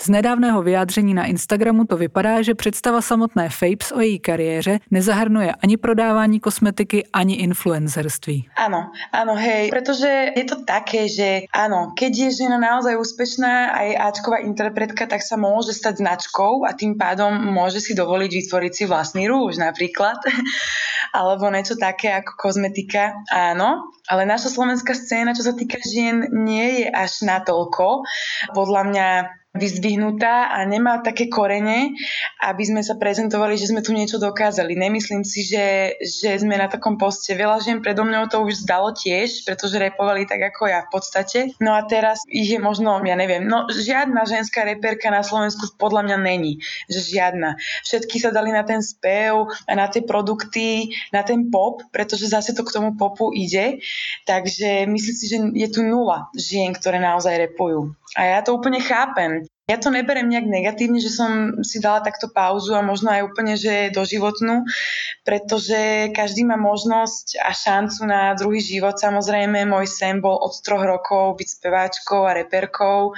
Z 0.00 0.08
nedávného 0.08 0.62
vyjádření 0.62 1.14
na 1.14 1.24
Instagramu 1.24 1.84
to 1.84 1.96
vypadá, 1.96 2.42
že 2.42 2.54
představa 2.54 3.00
samotné 3.02 3.48
Fapes 3.48 3.92
o 3.92 4.00
její 4.00 4.18
kariéře 4.18 4.78
nezahrnuje 4.90 5.52
ani 5.62 5.76
prodávání 5.76 6.40
kosmetiky, 6.40 7.06
ani 7.12 7.34
influencerství. 7.34 8.48
Áno, 8.56 8.92
áno, 9.12 9.32
hej, 9.40 9.72
pretože 9.72 10.36
je 10.36 10.44
to 10.44 10.68
také, 10.68 11.08
že 11.08 11.48
áno, 11.48 11.96
keď 11.96 12.12
je 12.12 12.44
žena 12.44 12.60
naozaj 12.60 12.92
úspešná 12.92 13.72
aj 13.72 13.88
Ačková 14.12 14.44
interpretka, 14.44 15.08
tak 15.08 15.24
sa 15.24 15.40
môže 15.40 15.72
stať 15.72 16.04
značkou 16.04 16.68
a 16.68 16.76
tým 16.76 17.00
pádom 17.00 17.32
môže 17.32 17.80
si 17.80 17.96
dovoliť 17.96 18.30
vytvoriť 18.44 18.72
si 18.76 18.84
vlastný 18.84 19.32
rúž 19.32 19.56
napríklad, 19.56 20.20
alebo 21.16 21.48
niečo 21.48 21.80
také 21.80 22.12
ako 22.12 22.36
kozmetika, 22.36 23.16
áno, 23.32 23.96
ale 24.12 24.28
naša 24.28 24.52
slovenská 24.52 24.92
scéna, 24.92 25.32
čo 25.32 25.40
sa 25.40 25.56
týka 25.56 25.80
žien, 25.80 26.28
nie 26.30 26.84
je 26.84 26.86
až 26.92 27.24
natoľko. 27.24 28.04
Podľa 28.52 28.82
mňa 28.92 29.08
vyzdvihnutá 29.56 30.52
a 30.52 30.62
nemá 30.68 31.00
také 31.00 31.26
korene, 31.26 31.96
aby 32.44 32.62
sme 32.62 32.80
sa 32.84 32.94
prezentovali, 33.00 33.56
že 33.56 33.72
sme 33.72 33.80
tu 33.80 33.96
niečo 33.96 34.20
dokázali. 34.20 34.76
Nemyslím 34.76 35.24
si, 35.24 35.42
že, 35.42 35.96
že 36.00 36.36
sme 36.38 36.60
na 36.60 36.68
takom 36.68 37.00
poste. 37.00 37.32
Veľa 37.32 37.64
žien 37.64 37.78
predo 37.80 38.04
mňou 38.04 38.28
to 38.28 38.44
už 38.44 38.68
zdalo 38.68 38.92
tiež, 38.92 39.48
pretože 39.48 39.80
repovali 39.80 40.28
tak 40.28 40.52
ako 40.54 40.68
ja 40.68 40.84
v 40.86 40.90
podstate. 40.92 41.38
No 41.58 41.74
a 41.74 41.82
teraz 41.88 42.22
ich 42.28 42.52
je 42.52 42.60
možno, 42.60 43.00
ja 43.02 43.16
neviem, 43.16 43.44
no 43.44 43.66
žiadna 43.72 44.28
ženská 44.28 44.62
reperka 44.62 45.08
na 45.08 45.24
Slovensku 45.24 45.74
podľa 45.80 46.06
mňa 46.06 46.16
není. 46.20 46.52
Že 46.92 47.00
žiadna. 47.18 47.56
Všetky 47.82 48.20
sa 48.20 48.30
dali 48.30 48.52
na 48.52 48.62
ten 48.62 48.84
spev 48.84 49.48
na 49.76 49.86
tie 49.86 50.02
produkty, 50.02 50.90
na 51.12 51.22
ten 51.22 51.50
pop, 51.50 51.84
pretože 51.90 52.30
zase 52.30 52.52
to 52.56 52.64
k 52.64 52.74
tomu 52.74 52.94
popu 52.94 53.30
ide. 53.30 53.78
Takže 54.26 54.86
myslím 54.86 55.16
si, 55.16 55.24
že 55.30 55.38
je 55.54 55.68
tu 55.70 55.86
nula 55.86 56.28
žien, 56.34 56.74
ktoré 56.74 56.98
naozaj 56.98 57.50
repujú. 57.50 57.94
A 58.16 58.38
ja 58.38 58.38
to 58.40 58.54
úplne 58.56 58.80
chápem. 58.80 59.45
Ja 59.66 59.82
to 59.82 59.90
neberem 59.90 60.30
nejak 60.30 60.46
negatívne, 60.46 61.02
že 61.02 61.10
som 61.10 61.58
si 61.66 61.82
dala 61.82 61.98
takto 61.98 62.30
pauzu 62.30 62.78
a 62.78 62.86
možno 62.86 63.10
aj 63.10 63.26
úplne, 63.26 63.58
že 63.58 63.90
doživotnú, 63.90 64.62
pretože 65.26 66.14
každý 66.14 66.46
má 66.46 66.54
možnosť 66.54 67.42
a 67.42 67.50
šancu 67.50 68.06
na 68.06 68.30
druhý 68.38 68.62
život. 68.62 68.94
Samozrejme, 68.94 69.66
môj 69.66 69.90
sen 69.90 70.22
bol 70.22 70.38
od 70.38 70.54
troch 70.62 70.86
rokov 70.86 71.42
byť 71.42 71.48
speváčkou 71.50 72.30
a 72.30 72.38
reperkou 72.38 73.10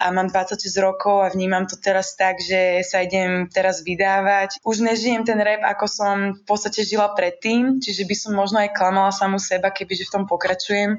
a 0.00 0.04
mám 0.08 0.32
26 0.32 0.72
rokov 0.80 1.20
a 1.20 1.28
vnímam 1.36 1.68
to 1.68 1.76
teraz 1.76 2.16
tak, 2.16 2.40
že 2.40 2.80
sa 2.80 3.04
idem 3.04 3.52
teraz 3.52 3.84
vydávať. 3.84 4.56
Už 4.64 4.80
nežijem 4.80 5.28
ten 5.28 5.36
rap, 5.36 5.60
ako 5.68 5.84
som 5.84 6.16
v 6.32 6.42
podstate 6.48 6.80
žila 6.80 7.12
predtým, 7.12 7.76
čiže 7.76 8.08
by 8.08 8.16
som 8.16 8.32
možno 8.32 8.64
aj 8.64 8.72
klamala 8.72 9.12
samu 9.12 9.36
seba, 9.36 9.68
kebyže 9.68 10.08
v 10.08 10.14
tom 10.16 10.24
pokračujem. 10.24 10.96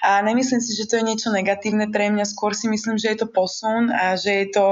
A 0.00 0.24
nemyslím 0.24 0.64
si, 0.64 0.72
že 0.72 0.88
to 0.88 0.96
je 0.96 1.04
niečo 1.04 1.28
negatívne 1.28 1.92
pre 1.92 2.08
mňa, 2.08 2.24
skôr 2.24 2.56
si 2.56 2.64
myslím, 2.72 2.96
že 2.96 3.12
je 3.12 3.18
to 3.20 3.28
posun 3.28 3.92
a 3.92 4.16
že 4.16 4.37
je 4.44 4.48
to 4.54 4.66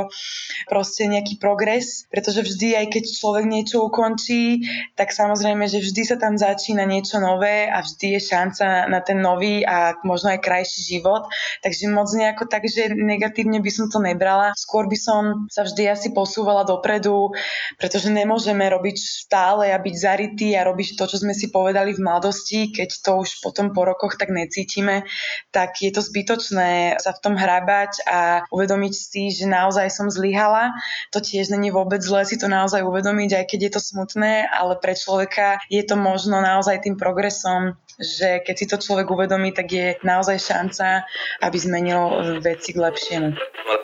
proste 0.70 1.06
nejaký 1.06 1.38
progres, 1.40 2.06
pretože 2.10 2.42
vždy, 2.46 2.78
aj 2.78 2.86
keď 2.92 3.04
človek 3.06 3.44
niečo 3.46 3.82
ukončí, 3.86 4.66
tak 4.94 5.10
samozrejme, 5.10 5.66
že 5.66 5.82
vždy 5.82 6.02
sa 6.06 6.16
tam 6.18 6.38
začína 6.38 6.86
niečo 6.86 7.18
nové 7.18 7.66
a 7.66 7.82
vždy 7.82 8.18
je 8.18 8.20
šanca 8.20 8.86
na 8.90 9.00
ten 9.02 9.18
nový 9.18 9.66
a 9.66 9.98
možno 10.02 10.34
aj 10.34 10.42
krajší 10.42 10.98
život. 10.98 11.26
Takže 11.62 11.90
moc 11.90 12.10
nejako 12.12 12.46
tak, 12.46 12.66
že 12.66 12.94
negatívne 12.94 13.58
by 13.62 13.70
som 13.70 13.86
to 13.90 13.98
nebrala. 13.98 14.54
Skôr 14.54 14.86
by 14.86 14.98
som 14.98 15.22
sa 15.50 15.66
vždy 15.66 15.90
asi 15.90 16.08
posúvala 16.14 16.62
dopredu, 16.66 17.34
pretože 17.78 18.10
nemôžeme 18.10 18.66
robiť 18.66 18.96
stále 18.98 19.70
a 19.70 19.78
byť 19.78 19.94
zarytí 19.94 20.54
a 20.54 20.66
robiť 20.66 20.98
to, 20.98 21.04
čo 21.06 21.16
sme 21.22 21.34
si 21.34 21.50
povedali 21.50 21.94
v 21.94 22.02
mladosti, 22.02 22.70
keď 22.70 22.90
to 23.02 23.10
už 23.22 23.42
potom 23.42 23.70
po 23.70 23.86
rokoch 23.86 24.18
tak 24.18 24.30
necítime, 24.30 25.06
tak 25.50 25.78
je 25.80 25.90
to 25.92 26.02
zbytočné 26.02 26.98
sa 26.98 27.10
v 27.12 27.22
tom 27.22 27.34
hrabať 27.34 27.92
a 28.06 28.18
uvedomiť 28.50 28.94
si, 28.94 29.22
že 29.32 29.46
naozaj 29.56 29.88
som 29.88 30.12
zlyhala. 30.12 30.76
To 31.16 31.24
tiež 31.24 31.48
není 31.48 31.72
vôbec 31.72 32.04
zlé 32.04 32.28
si 32.28 32.36
to 32.36 32.52
naozaj 32.52 32.84
uvedomiť, 32.84 33.30
aj 33.40 33.44
keď 33.48 33.60
je 33.64 33.72
to 33.72 33.80
smutné, 33.80 34.44
ale 34.52 34.76
pre 34.76 34.92
človeka 34.92 35.64
je 35.72 35.80
to 35.80 35.96
možno 35.96 36.44
naozaj 36.44 36.84
tým 36.84 37.00
progresom, 37.00 37.80
že 37.96 38.44
keď 38.44 38.54
si 38.54 38.66
to 38.68 38.76
človek 38.76 39.08
uvedomí, 39.08 39.56
tak 39.56 39.72
je 39.72 39.96
naozaj 40.04 40.36
šanca, 40.36 41.08
aby 41.40 41.56
zmenil 41.56 42.36
veci 42.44 42.76
k 42.76 42.82
lepšiemu. 42.84 43.32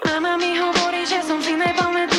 Mama 0.04 0.36
mi 0.36 0.60
hovorí, 0.60 1.08
že 1.08 1.24
som 1.24 1.40
si 1.40 1.56
nepamätý, 1.56 2.11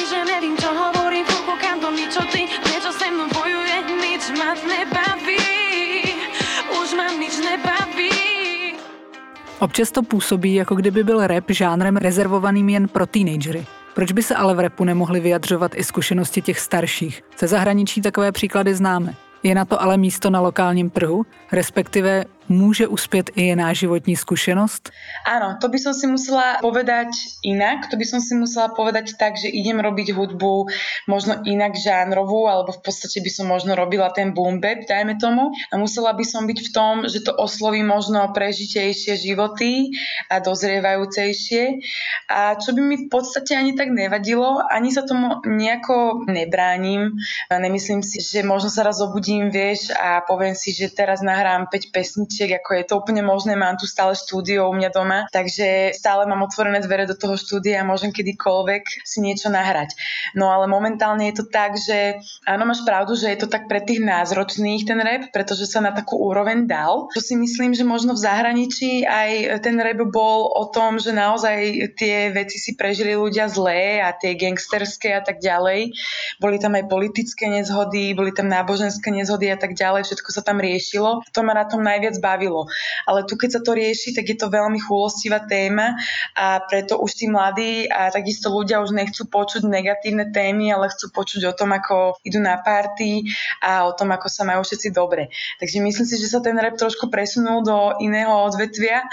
Občas 9.63 9.91
to 9.91 10.03
působí, 10.03 10.55
jako 10.55 10.75
kdyby 10.75 11.03
byl 11.03 11.27
rap 11.27 11.43
žánrem 11.49 11.97
rezervovaným 11.97 12.69
jen 12.69 12.87
pro 12.87 13.05
teenagery. 13.05 13.65
Proč 13.95 14.11
by 14.11 14.23
se 14.23 14.35
ale 14.35 14.55
v 14.55 14.59
repu 14.59 14.83
nemohli 14.83 15.19
vyjadřovat 15.19 15.71
i 15.75 15.83
zkušenosti 15.83 16.41
těch 16.41 16.59
starších? 16.59 17.21
Ze 17.39 17.47
zahraničí 17.47 18.01
takové 18.01 18.31
příklady 18.31 18.75
známe. 18.75 19.13
Je 19.43 19.55
na 19.55 19.65
to 19.65 19.81
ale 19.81 19.97
místo 19.97 20.29
na 20.29 20.39
lokálním 20.39 20.89
trhu, 20.89 21.25
respektive 21.51 22.25
Môže 22.51 22.91
uspieť 22.91 23.31
i 23.39 23.55
iná 23.55 23.71
životní 23.71 24.19
skúsenosť? 24.19 24.91
Áno, 25.23 25.55
to 25.63 25.71
by 25.71 25.79
som 25.79 25.95
si 25.95 26.11
musela 26.11 26.59
povedať 26.59 27.07
inak. 27.39 27.87
To 27.87 27.95
by 27.95 28.03
som 28.03 28.19
si 28.19 28.35
musela 28.35 28.67
povedať 28.67 29.15
tak, 29.15 29.39
že 29.39 29.47
idem 29.47 29.79
robiť 29.79 30.11
hudbu 30.11 30.67
možno 31.07 31.39
inak 31.47 31.79
žánrovú, 31.79 32.51
alebo 32.51 32.75
v 32.75 32.83
podstate 32.83 33.23
by 33.23 33.31
som 33.31 33.47
možno 33.47 33.79
robila 33.79 34.11
ten 34.11 34.35
boom 34.35 34.59
bap, 34.59 34.83
dajme 34.83 35.15
tomu. 35.23 35.55
A 35.71 35.79
musela 35.79 36.11
by 36.11 36.25
som 36.27 36.43
byť 36.43 36.59
v 36.59 36.69
tom, 36.75 37.07
že 37.07 37.23
to 37.23 37.31
osloví 37.31 37.79
možno 37.79 38.27
prežitejšie 38.35 39.15
životy 39.23 39.95
a 40.27 40.43
dozrievajúcejšie. 40.43 41.79
A 42.27 42.59
čo 42.59 42.75
by 42.75 42.81
mi 42.83 42.95
v 43.01 43.07
podstate 43.07 43.55
ani 43.55 43.71
tak 43.71 43.87
nevadilo, 43.87 44.59
ani 44.67 44.91
sa 44.91 45.07
tomu 45.07 45.39
nejako 45.47 46.27
nebránim. 46.27 47.15
Nemyslím 47.47 48.03
si, 48.03 48.19
že 48.19 48.43
možno 48.43 48.67
sa 48.67 48.83
raz 48.83 48.99
obudím, 48.99 49.47
vieš, 49.47 49.95
a 49.95 50.19
poviem 50.27 50.59
si, 50.59 50.75
že 50.75 50.91
teraz 50.91 51.23
nahrám 51.23 51.71
5 51.71 51.95
pesničiek 51.95 52.32
pesničiek, 52.33 52.65
ako 52.65 52.71
je 52.73 52.85
to 52.89 52.93
úplne 52.97 53.21
možné, 53.21 53.53
mám 53.53 53.77
tu 53.77 53.85
stále 53.85 54.17
štúdio 54.17 54.65
u 54.65 54.73
mňa 54.73 54.89
doma, 54.89 55.29
takže 55.29 55.93
stále 55.93 56.25
mám 56.25 56.41
otvorené 56.41 56.81
dvere 56.81 57.05
do 57.05 57.13
toho 57.13 57.37
štúdia 57.37 57.77
a 57.77 57.85
môžem 57.85 58.09
kedykoľvek 58.09 59.05
si 59.05 59.21
niečo 59.21 59.53
nahrať. 59.53 59.93
No 60.33 60.49
ale 60.49 60.65
momentálne 60.65 61.29
je 61.29 61.37
to 61.37 61.45
tak, 61.45 61.77
že 61.77 62.17
áno, 62.49 62.65
máš 62.65 62.81
pravdu, 62.81 63.13
že 63.13 63.29
je 63.29 63.37
to 63.37 63.45
tak 63.45 63.69
pre 63.69 63.85
tých 63.85 64.01
názročných 64.01 64.81
ten 64.81 64.97
rap, 64.97 65.29
pretože 65.29 65.69
sa 65.69 65.77
na 65.77 65.93
takú 65.93 66.17
úroveň 66.17 66.65
dal. 66.65 67.05
To 67.13 67.21
si 67.21 67.37
myslím, 67.37 67.77
že 67.77 67.85
možno 67.85 68.17
v 68.17 68.25
zahraničí 68.25 69.05
aj 69.05 69.61
ten 69.61 69.77
rap 69.77 70.01
bol 70.09 70.49
o 70.57 70.73
tom, 70.73 70.97
že 70.97 71.13
naozaj 71.13 71.93
tie 71.93 72.33
veci 72.33 72.57
si 72.57 72.73
prežili 72.73 73.13
ľudia 73.13 73.45
zlé 73.45 74.01
a 74.01 74.09
tie 74.09 74.33
gangsterské 74.33 75.13
a 75.13 75.21
tak 75.21 75.37
ďalej. 75.37 75.93
Boli 76.41 76.57
tam 76.57 76.73
aj 76.73 76.89
politické 76.89 77.45
nezhody, 77.45 78.17
boli 78.17 78.33
tam 78.33 78.49
náboženské 78.49 79.13
nezhody 79.13 79.53
a 79.53 79.57
tak 79.61 79.77
ďalej, 79.77 80.09
všetko 80.09 80.29
sa 80.33 80.41
tam 80.41 80.57
riešilo. 80.57 81.21
To 81.29 81.39
ma 81.45 81.53
na 81.53 81.69
tom 81.69 81.83
najviac 81.83 82.22
bavilo. 82.23 82.71
Ale 83.03 83.27
tu, 83.27 83.35
keď 83.35 83.59
sa 83.59 83.61
to 83.61 83.75
rieši, 83.75 84.15
tak 84.15 84.31
je 84.31 84.39
to 84.39 84.47
veľmi 84.47 84.79
chulostivá 84.79 85.43
téma 85.43 85.99
a 86.39 86.63
preto 86.63 86.95
už 87.03 87.11
tí 87.19 87.27
mladí 87.27 87.91
a 87.91 88.07
takisto 88.07 88.47
ľudia 88.47 88.79
už 88.79 88.95
nechcú 88.95 89.27
počuť 89.27 89.67
negatívne 89.67 90.31
témy, 90.31 90.71
ale 90.71 90.87
chcú 90.87 91.11
počuť 91.11 91.51
o 91.51 91.53
tom, 91.53 91.75
ako 91.75 92.15
idú 92.23 92.39
na 92.39 92.55
party 92.63 93.27
a 93.59 93.83
o 93.83 93.91
tom, 93.91 94.15
ako 94.15 94.31
sa 94.31 94.47
majú 94.47 94.63
všetci 94.63 94.95
dobre. 94.95 95.27
Takže 95.59 95.83
myslím 95.83 96.07
si, 96.07 96.15
že 96.15 96.31
sa 96.31 96.39
ten 96.39 96.55
rap 96.55 96.79
trošku 96.79 97.11
presunul 97.11 97.65
do 97.67 97.99
iného 97.99 98.31
odvetvia 98.47 99.03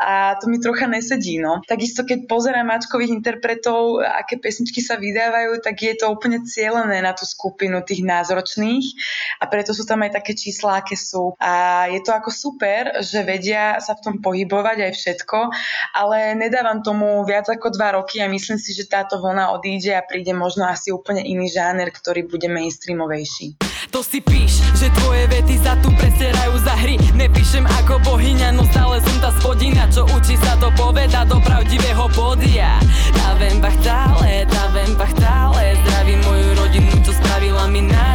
a 0.00 0.38
to 0.40 0.48
mi 0.48 0.56
trocha 0.62 0.88
nesedí. 0.88 1.36
No. 1.42 1.60
Takisto, 1.66 2.06
keď 2.08 2.30
pozerám 2.30 2.70
mačkových 2.70 3.12
interpretov, 3.12 4.00
aké 4.00 4.38
pesničky 4.38 4.80
sa 4.80 4.96
vydávajú, 4.96 5.60
tak 5.60 5.82
je 5.82 5.94
to 5.98 6.08
úplne 6.08 6.46
cieľené 6.46 7.02
na 7.02 7.12
tú 7.12 7.26
skupinu 7.26 7.82
tých 7.82 8.06
názročných 8.06 8.86
a 9.42 9.44
preto 9.50 9.74
sú 9.74 9.82
tam 9.82 10.06
aj 10.06 10.22
také 10.22 10.38
čísla, 10.38 10.80
aké 10.80 10.94
sú. 10.94 11.34
A 11.42 11.86
je 11.90 12.00
to 12.04 12.14
ako 12.14 12.30
super, 12.38 13.02
že 13.02 13.26
vedia 13.26 13.82
sa 13.82 13.98
v 13.98 14.02
tom 14.06 14.14
pohybovať 14.22 14.78
aj 14.86 14.92
všetko, 14.94 15.38
ale 15.98 16.38
nedávam 16.38 16.78
tomu 16.86 17.26
viac 17.26 17.50
ako 17.50 17.74
dva 17.74 17.98
roky 17.98 18.22
a 18.22 18.30
myslím 18.30 18.62
si, 18.62 18.70
že 18.78 18.86
táto 18.86 19.18
vlna 19.18 19.50
odíde 19.58 19.98
a 19.98 20.06
príde 20.06 20.30
možno 20.30 20.70
asi 20.70 20.94
úplne 20.94 21.26
iný 21.26 21.50
žáner, 21.50 21.90
ktorý 21.90 22.30
bude 22.30 22.46
mainstreamovejší. 22.46 23.58
To 23.88 24.04
si 24.04 24.20
píš, 24.20 24.60
že 24.76 24.92
tvoje 25.00 25.24
vety 25.32 25.56
sa 25.64 25.72
tu 25.80 25.88
presierajú 25.96 26.60
za 26.60 26.76
hry. 26.76 27.00
Nepíšem 27.16 27.64
ako 27.82 28.04
bohyňa, 28.04 28.52
no 28.52 28.62
stále 28.68 29.00
som 29.00 29.16
tá 29.24 29.32
spodina. 29.40 29.88
Čo 29.88 30.04
učí 30.12 30.36
sa 30.36 30.60
to 30.60 30.68
poveda 30.76 31.24
do 31.24 31.40
pravdivého 31.40 32.04
podia? 32.12 32.76
Tá 33.16 33.32
vemba 33.40 33.72
chtále, 33.80 34.44
tá 34.44 34.64
vemba 34.76 35.08
chtále 35.16 35.78
Zdravím 35.88 36.20
moju 36.24 36.48
rodinu, 36.58 36.92
čo 37.04 37.12
spravila 37.16 37.64
mi 37.70 37.80
nádej 37.86 38.07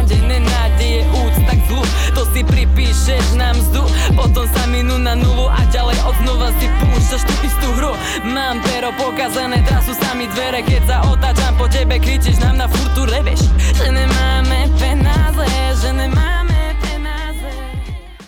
nulu 5.14 5.46
a 5.50 5.60
ďalej 5.70 5.98
od 6.04 6.14
znova 6.22 6.48
si 6.58 6.66
púšťaš 6.68 7.22
tú 7.26 7.34
istú 7.46 7.68
hru 7.78 7.92
Mám 8.26 8.60
pero 8.66 8.90
pokazané, 8.94 9.62
trasu 9.66 9.94
sa 9.94 10.12
mi 10.14 10.26
dvere 10.30 10.62
Keď 10.62 10.82
sa 10.86 10.96
otáčam 11.08 11.54
po 11.58 11.66
tebe, 11.70 11.98
kričíš 11.98 12.38
nám 12.42 12.62
na 12.62 12.66
furtu 12.66 13.06
reveš 13.06 13.46
Že 13.78 13.94
nemáme 13.94 14.68
penáze 14.78 15.46
že 15.80 15.90
nemáme. 15.92 16.34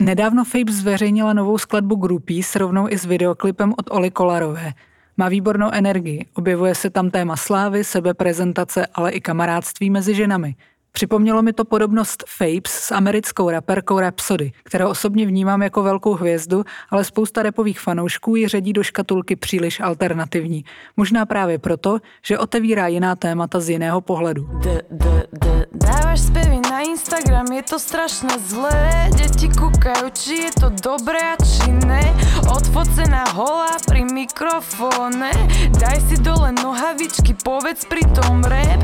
Nedávno 0.06 0.44
Fabe 0.44 0.72
zveřejnila 0.72 1.32
novou 1.32 1.58
skladbu 1.58 1.96
Groupie 1.96 2.42
s 2.42 2.56
rovnou 2.56 2.88
i 2.88 2.98
s 2.98 3.08
videoklipem 3.08 3.72
od 3.72 3.90
Oli 3.90 4.10
Kolarové. 4.10 4.72
Má 5.16 5.28
výbornou 5.28 5.72
energii, 5.72 6.26
objevuje 6.34 6.74
se 6.74 6.90
tam 6.90 7.10
téma 7.10 7.36
slávy, 7.36 7.84
sebeprezentace, 7.84 8.86
ale 8.86 9.10
i 9.10 9.20
kamarádství 9.20 9.90
mezi 9.90 10.14
ženami. 10.14 10.54
Připomnělo 10.96 11.42
mi 11.42 11.52
to 11.52 11.64
podobnost 11.64 12.24
Fapes 12.26 12.72
s 12.72 12.92
americkou 12.92 13.50
raperkou 13.50 14.00
Rhapsody, 14.00 14.52
kterou 14.64 14.88
osobně 14.88 15.26
vnímám 15.26 15.62
jako 15.62 15.82
velkou 15.82 16.14
hvězdu, 16.14 16.64
ale 16.90 17.04
spousta 17.04 17.42
repových 17.42 17.80
fanoušků 17.80 18.36
ji 18.36 18.48
řadí 18.48 18.72
do 18.72 18.82
škatulky 18.82 19.36
příliš 19.36 19.80
alternativní. 19.80 20.64
Možná 20.96 21.26
právě 21.26 21.58
proto, 21.58 21.98
že 22.22 22.38
otevírá 22.38 22.86
jiná 22.86 23.16
témata 23.16 23.60
z 23.60 23.68
jiného 23.68 24.00
pohledu. 24.00 24.48
D, 24.62 24.82
d, 24.90 25.66
dávaš 25.72 26.20
zpěvy 26.20 26.60
na 26.70 26.80
Instagram, 26.80 27.46
je 27.52 27.62
to 27.62 27.78
strašně 27.78 28.38
zlé. 28.46 29.10
Děti 29.16 29.48
koukají, 29.48 30.12
či 30.12 30.34
je 30.34 30.50
to 30.60 30.70
dobré 30.82 31.18
a 31.18 31.36
či 31.44 31.72
ne. 31.72 32.14
Odfocená 32.56 33.24
holá 33.34 33.76
pri 33.86 34.04
mikrofóne. 34.04 35.30
Daj 35.76 36.00
si 36.08 36.16
dole 36.24 36.52
nohavičky, 36.52 37.36
povedz 37.44 37.84
pri 37.84 38.00
tom 38.16 38.40
rap. 38.44 38.80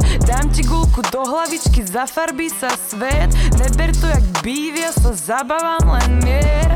Gulku 0.92 1.08
do 1.08 1.25
hlavičky 1.25 1.88
za 1.88 2.04
zafarbí 2.04 2.52
sa 2.52 2.68
svet. 2.68 3.32
Neber 3.56 3.96
to 3.96 4.12
jak 4.12 4.44
býv, 4.44 4.76
ja 4.76 4.92
sa 4.92 5.16
zabávam 5.16 5.88
len 5.88 6.20
mier. 6.20 6.68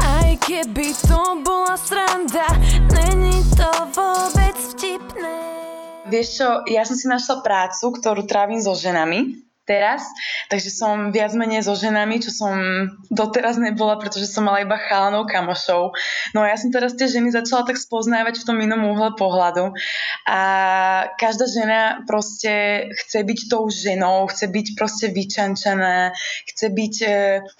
Aj 0.00 0.32
keby 0.40 0.96
to 1.04 1.44
bola 1.44 1.76
sranda 1.76 2.48
Není 2.88 3.44
to 3.52 3.68
vôbec 3.92 4.56
vtipné. 4.72 5.36
Vieš 6.08 6.26
čo, 6.40 6.48
ja 6.64 6.88
som 6.88 6.96
si 6.96 7.12
našla 7.12 7.44
prácu, 7.44 7.92
ktorú 7.92 8.24
trávim 8.24 8.56
so 8.56 8.72
ženami 8.72 9.47
teraz, 9.68 10.08
takže 10.48 10.72
som 10.72 11.12
viac 11.12 11.36
menej 11.36 11.68
so 11.68 11.76
ženami, 11.76 12.24
čo 12.24 12.32
som 12.32 12.56
doteraz 13.12 13.60
nebola, 13.60 14.00
pretože 14.00 14.24
som 14.24 14.48
mala 14.48 14.64
iba 14.64 14.80
chalanov 14.80 15.28
kamošov. 15.28 15.92
No 16.32 16.40
a 16.40 16.48
ja 16.48 16.56
som 16.56 16.72
teraz 16.72 16.96
tie 16.96 17.04
ženy 17.04 17.28
začala 17.28 17.68
tak 17.68 17.76
spoznávať 17.76 18.40
v 18.40 18.46
tom 18.48 18.56
inom 18.64 18.88
úhle 18.88 19.12
pohľadu. 19.12 19.76
A 20.24 20.40
každá 21.20 21.44
žena 21.44 22.00
proste 22.08 22.88
chce 23.04 23.20
byť 23.20 23.38
tou 23.52 23.68
ženou, 23.68 24.24
chce 24.32 24.48
byť 24.48 24.66
proste 24.72 25.06
vyčančaná, 25.12 26.16
chce 26.48 26.66
byť 26.72 26.94
e, 27.04 27.08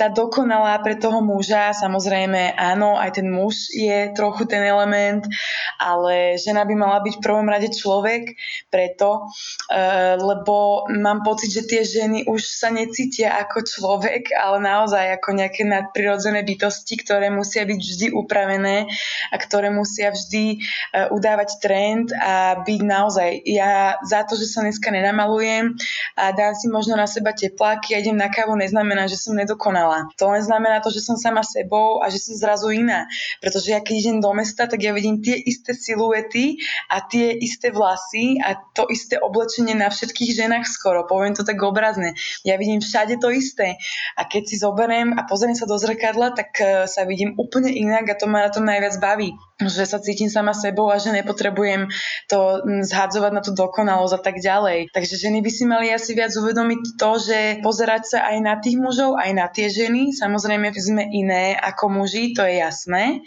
tá 0.00 0.08
dokonalá 0.08 0.80
pre 0.80 0.96
toho 0.96 1.20
muža, 1.20 1.76
samozrejme 1.76 2.56
áno, 2.56 2.96
aj 2.96 3.20
ten 3.20 3.28
muž 3.28 3.68
je 3.76 4.08
trochu 4.16 4.48
ten 4.48 4.64
element, 4.64 5.28
ale 5.76 6.40
žena 6.40 6.64
by 6.64 6.72
mala 6.72 7.04
byť 7.04 7.20
v 7.20 7.24
prvom 7.24 7.48
rade 7.50 7.68
človek, 7.68 8.32
preto, 8.72 9.28
e, 9.68 10.16
lebo 10.16 10.88
mám 10.96 11.20
pocit, 11.20 11.52
že 11.52 11.68
tie 11.68 11.82
ženy 11.84 11.97
ženy 11.98 12.30
už 12.30 12.40
sa 12.46 12.70
necítia 12.70 13.34
ako 13.42 13.66
človek, 13.66 14.30
ale 14.34 14.62
naozaj 14.62 15.18
ako 15.18 15.34
nejaké 15.34 15.66
nadprirodzené 15.66 16.46
bytosti, 16.46 16.94
ktoré 17.02 17.34
musia 17.34 17.66
byť 17.66 17.78
vždy 17.78 18.06
upravené 18.14 18.86
a 19.32 19.36
ktoré 19.36 19.74
musia 19.74 20.14
vždy 20.14 20.58
uh, 20.58 21.10
udávať 21.10 21.58
trend 21.58 22.14
a 22.14 22.62
byť 22.62 22.80
naozaj. 22.86 23.30
Ja 23.48 23.98
za 24.06 24.22
to, 24.22 24.38
že 24.38 24.46
sa 24.46 24.62
dneska 24.62 24.92
nenamalujem 24.92 25.74
a 26.14 26.30
dám 26.30 26.54
si 26.54 26.70
možno 26.70 26.94
na 26.94 27.08
seba 27.08 27.32
tepláky 27.32 27.96
a 27.96 28.00
idem 28.02 28.14
na 28.14 28.28
kávu, 28.28 28.54
neznamená, 28.54 29.08
že 29.08 29.18
som 29.18 29.34
nedokonala. 29.34 30.12
To 30.20 30.28
len 30.30 30.42
znamená 30.44 30.84
to, 30.84 30.92
že 30.92 31.00
som 31.00 31.16
sama 31.16 31.40
sebou 31.40 32.04
a 32.04 32.12
že 32.12 32.20
som 32.20 32.36
zrazu 32.36 32.70
iná. 32.70 33.08
Pretože 33.40 33.72
ja 33.72 33.80
keď 33.80 33.94
idem 33.96 34.18
do 34.20 34.30
mesta, 34.36 34.68
tak 34.68 34.84
ja 34.84 34.92
vidím 34.92 35.24
tie 35.24 35.40
isté 35.40 35.72
siluety 35.72 36.60
a 36.92 37.00
tie 37.00 37.32
isté 37.32 37.72
vlasy 37.72 38.36
a 38.44 38.60
to 38.76 38.84
isté 38.92 39.16
oblečenie 39.16 39.72
na 39.72 39.88
všetkých 39.88 40.36
ženách 40.36 40.68
skoro. 40.68 41.08
Poviem 41.08 41.32
to 41.32 41.46
tak 41.46 41.56
obraz 41.64 41.88
obrazne. 41.88 42.12
Ja 42.45 42.61
vidím 42.61 42.85
všade 42.85 43.16
to 43.16 43.33
isté. 43.33 43.80
A 44.21 44.28
keď 44.28 44.42
si 44.45 44.57
zoberiem 44.61 45.16
a 45.16 45.25
pozriem 45.25 45.57
sa 45.57 45.64
do 45.64 45.80
zrkadla, 45.80 46.37
tak 46.37 46.52
eh, 46.61 46.85
sa 46.85 47.09
vidím 47.09 47.33
úplne 47.40 47.73
inak 47.73 48.12
a 48.12 48.18
to 48.21 48.28
ma 48.28 48.45
na 48.45 48.52
tom 48.52 48.68
najviac 48.68 49.00
baví 49.00 49.33
že 49.59 49.90
sa 49.90 49.99
cítim 49.99 50.30
sama 50.30 50.54
sebou 50.54 50.87
a 50.87 51.02
že 51.02 51.11
nepotrebujem 51.11 51.90
to 52.30 52.62
zhadzovať 52.87 53.33
na 53.35 53.42
tú 53.42 53.50
dokonalosť 53.59 54.14
a 54.14 54.21
tak 54.23 54.38
ďalej. 54.38 54.95
Takže 54.95 55.18
ženy 55.18 55.42
by 55.42 55.50
si 55.50 55.64
mali 55.66 55.90
asi 55.90 56.14
viac 56.14 56.30
uvedomiť 56.30 56.95
to, 56.95 57.11
že 57.18 57.38
pozerať 57.59 58.02
sa 58.07 58.18
aj 58.30 58.37
na 58.38 58.54
tých 58.62 58.78
mužov, 58.78 59.18
aj 59.18 59.30
na 59.35 59.50
tie 59.50 59.66
ženy. 59.66 60.14
Samozrejme 60.14 60.71
sme 60.78 61.11
iné 61.11 61.59
ako 61.59 61.90
muži, 61.90 62.38
to 62.38 62.47
je 62.47 62.62
jasné, 62.62 63.26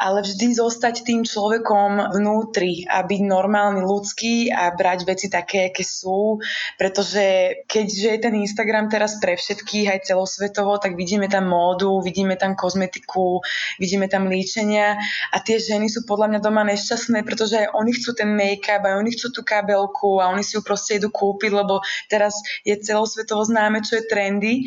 ale 0.00 0.24
vždy 0.24 0.56
zostať 0.56 1.04
tým 1.04 1.28
človekom 1.28 2.08
vnútri 2.16 2.88
a 2.88 3.04
byť 3.04 3.20
normálny, 3.20 3.84
ľudský 3.84 4.48
a 4.48 4.72
brať 4.72 5.04
veci 5.04 5.28
také, 5.28 5.68
aké 5.68 5.84
sú, 5.84 6.40
pretože 6.80 7.52
keďže 7.86 8.18
je 8.18 8.18
ten 8.18 8.34
Instagram 8.42 8.90
teraz 8.90 9.22
pre 9.22 9.38
všetkých 9.38 9.94
aj 9.94 10.10
celosvetovo, 10.10 10.82
tak 10.82 10.98
vidíme 10.98 11.30
tam 11.30 11.46
módu, 11.46 12.02
vidíme 12.02 12.34
tam 12.34 12.58
kozmetiku, 12.58 13.38
vidíme 13.78 14.10
tam 14.10 14.26
líčenia 14.26 14.98
a 15.30 15.36
tie 15.38 15.62
ženy 15.62 15.86
sú 15.86 16.02
podľa 16.02 16.34
mňa 16.34 16.40
doma 16.42 16.66
nešťastné, 16.66 17.22
pretože 17.22 17.62
aj 17.62 17.78
oni 17.78 17.94
chcú 17.94 18.10
ten 18.18 18.34
make-up, 18.34 18.82
aj 18.82 18.98
oni 18.98 19.14
chcú 19.14 19.38
tú 19.38 19.46
kabelku 19.46 20.18
a 20.18 20.34
oni 20.34 20.42
si 20.42 20.58
ju 20.58 20.66
proste 20.66 20.98
idú 20.98 21.14
kúpiť, 21.14 21.54
lebo 21.54 21.78
teraz 22.10 22.34
je 22.66 22.74
celosvetovo 22.74 23.46
známe, 23.46 23.86
čo 23.86 24.02
je 24.02 24.10
trendy. 24.10 24.66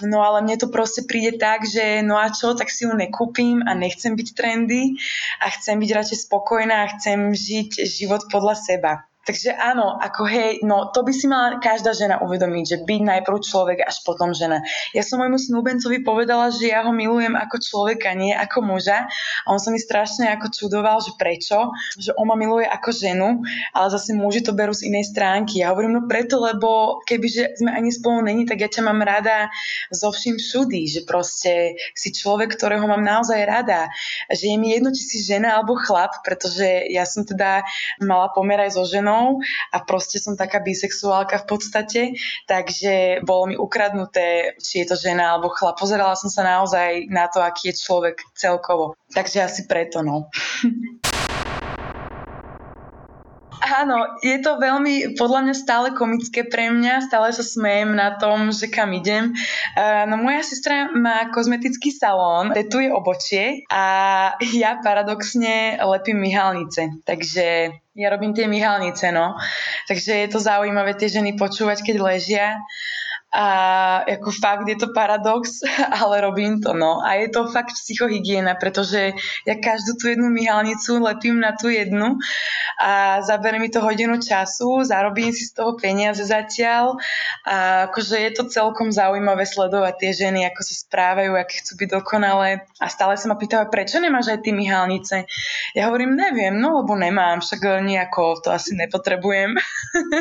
No 0.00 0.24
ale 0.24 0.40
mne 0.40 0.56
to 0.56 0.72
proste 0.72 1.04
príde 1.04 1.36
tak, 1.36 1.68
že 1.68 2.00
no 2.00 2.16
a 2.16 2.32
čo, 2.32 2.56
tak 2.56 2.72
si 2.72 2.88
ju 2.88 2.96
nekúpim 2.96 3.60
a 3.68 3.76
nechcem 3.76 4.16
byť 4.16 4.28
trendy 4.32 4.96
a 5.44 5.52
chcem 5.52 5.76
byť 5.76 5.90
radšej 5.92 6.18
spokojná 6.24 6.88
a 6.88 6.90
chcem 6.96 7.36
žiť 7.36 7.84
život 7.84 8.24
podľa 8.32 8.56
seba. 8.56 9.04
Takže 9.26 9.58
áno, 9.58 9.98
ako 9.98 10.22
hej, 10.30 10.62
no 10.62 10.94
to 10.94 11.02
by 11.02 11.10
si 11.10 11.26
mala 11.26 11.58
každá 11.58 11.90
žena 11.98 12.22
uvedomiť, 12.22 12.62
že 12.62 12.76
byť 12.86 13.00
najprv 13.02 13.42
človek 13.42 13.82
až 13.82 13.98
potom 14.06 14.30
žena. 14.30 14.62
Ja 14.94 15.02
som 15.02 15.18
môjmu 15.18 15.34
snúbencovi 15.34 16.06
povedala, 16.06 16.54
že 16.54 16.70
ja 16.70 16.86
ho 16.86 16.94
milujem 16.94 17.34
ako 17.34 17.58
človeka, 17.58 18.14
nie 18.14 18.30
ako 18.30 18.62
muža. 18.62 19.10
A 19.42 19.46
on 19.50 19.58
sa 19.58 19.74
mi 19.74 19.82
strašne 19.82 20.30
ako 20.30 20.54
čudoval, 20.54 21.02
že 21.02 21.18
prečo, 21.18 21.74
že 21.98 22.14
on 22.14 22.30
ma 22.30 22.38
miluje 22.38 22.70
ako 22.70 22.94
ženu, 22.94 23.42
ale 23.74 23.86
zase 23.90 24.14
muži 24.14 24.46
to 24.46 24.54
berú 24.54 24.70
z 24.70 24.94
inej 24.94 25.10
stránky. 25.10 25.58
Ja 25.58 25.74
hovorím, 25.74 25.98
no 25.98 26.02
preto, 26.06 26.38
lebo 26.38 27.02
kebyže 27.02 27.58
sme 27.58 27.74
ani 27.74 27.90
spolu 27.90 28.22
není, 28.22 28.46
tak 28.46 28.62
ja 28.62 28.70
ťa 28.70 28.86
mám 28.86 29.02
rada 29.02 29.50
zo 29.90 30.14
vším 30.14 30.38
všudy, 30.38 30.86
že 30.86 31.00
proste 31.02 31.74
si 31.98 32.14
človek, 32.14 32.54
ktorého 32.54 32.86
mám 32.86 33.02
naozaj 33.02 33.42
rada. 33.42 33.90
Že 34.30 34.54
je 34.54 34.56
mi 34.62 34.70
jedno, 34.70 34.94
či 34.94 35.02
si 35.02 35.18
žena 35.18 35.58
alebo 35.58 35.74
chlap, 35.74 36.22
pretože 36.22 36.86
ja 36.94 37.02
som 37.02 37.26
teda 37.26 37.66
mala 37.98 38.30
pomer 38.30 38.62
aj 38.62 38.78
so 38.78 38.86
ženou 38.86 39.15
ženou 39.16 39.40
a 39.72 39.78
proste 39.80 40.20
som 40.20 40.36
taká 40.36 40.60
bisexuálka 40.60 41.40
v 41.44 41.46
podstate, 41.48 42.00
takže 42.44 43.24
bolo 43.24 43.52
mi 43.52 43.56
ukradnuté, 43.56 44.56
či 44.60 44.84
je 44.84 44.86
to 44.92 44.96
žena 44.96 45.36
alebo 45.36 45.48
chlap. 45.48 45.80
Pozerala 45.80 46.16
som 46.16 46.28
sa 46.28 46.44
naozaj 46.44 47.08
na 47.08 47.28
to, 47.32 47.40
aký 47.40 47.72
je 47.72 47.80
človek 47.80 48.20
celkovo. 48.36 48.94
Takže 49.12 49.42
asi 49.42 49.62
preto, 49.64 50.04
no. 50.04 50.28
Áno, 53.76 54.16
je 54.24 54.40
to 54.40 54.56
veľmi, 54.56 55.20
podľa 55.20 55.40
mňa 55.44 55.54
stále 55.54 55.88
komické 55.92 56.48
pre 56.48 56.72
mňa, 56.72 57.12
stále 57.12 57.28
sa 57.28 57.44
smejem 57.44 57.92
na 57.92 58.16
tom, 58.16 58.48
že 58.48 58.72
kam 58.72 58.96
idem. 58.96 59.36
Uh, 59.76 60.08
no 60.08 60.16
moja 60.16 60.40
sestra 60.40 60.88
má 60.96 61.28
kozmetický 61.28 61.92
salón, 61.92 62.56
tetuje 62.56 62.88
obočie 62.88 63.68
a 63.68 63.84
ja 64.40 64.80
paradoxne 64.80 65.76
lepím 65.76 66.24
myhalnice. 66.24 67.04
Takže 67.04 67.76
ja 67.92 68.08
robím 68.08 68.32
tie 68.32 68.48
myhalnice, 68.48 69.12
no. 69.12 69.36
Takže 69.92 70.24
je 70.24 70.28
to 70.32 70.40
zaujímavé 70.40 70.96
tie 70.96 71.12
ženy 71.12 71.36
počúvať, 71.36 71.84
keď 71.84 71.96
ležia 72.00 72.56
a 73.36 73.48
ako 74.06 74.32
fakt 74.32 74.64
je 74.64 74.80
to 74.80 74.96
paradox, 74.96 75.60
ale 76.00 76.24
robím 76.24 76.64
to, 76.64 76.72
no. 76.72 77.04
A 77.04 77.20
je 77.20 77.28
to 77.28 77.52
fakt 77.52 77.76
psychohygiena, 77.76 78.56
pretože 78.56 79.12
ja 79.44 79.54
každú 79.60 80.00
tú 80.00 80.08
jednu 80.08 80.32
myhalnicu 80.32 80.96
lepím 81.02 81.44
na 81.44 81.52
tú 81.52 81.68
jednu 81.68 82.16
a 82.76 83.22
zabere 83.24 83.56
mi 83.58 83.72
to 83.72 83.80
hodinu 83.80 84.20
času, 84.20 84.84
zarobím 84.84 85.32
si 85.32 85.48
z 85.48 85.56
toho 85.56 85.80
peniaze 85.80 86.20
zatiaľ 86.20 87.00
a 87.48 87.88
akože 87.88 88.16
je 88.20 88.30
to 88.36 88.44
celkom 88.52 88.92
zaujímavé 88.92 89.48
sledovať 89.48 89.94
tie 89.96 90.10
ženy, 90.12 90.44
ako 90.48 90.60
sa 90.60 90.74
správajú, 90.84 91.32
aké 91.36 91.64
chcú 91.64 91.72
byť 91.80 91.88
dokonalé 91.96 92.68
a 92.76 92.86
stále 92.92 93.16
sa 93.16 93.32
ma 93.32 93.36
pýtajú, 93.40 93.72
prečo 93.72 93.96
nemáš 93.96 94.36
aj 94.36 94.44
ty 94.44 94.50
myhalnice? 94.52 95.24
Ja 95.72 95.88
hovorím, 95.88 96.16
neviem, 96.16 96.56
no 96.60 96.84
lebo 96.84 96.92
nemám, 96.98 97.40
však 97.40 97.80
nejako 97.84 98.44
to 98.44 98.52
asi 98.52 98.76
nepotrebujem. 98.76 99.56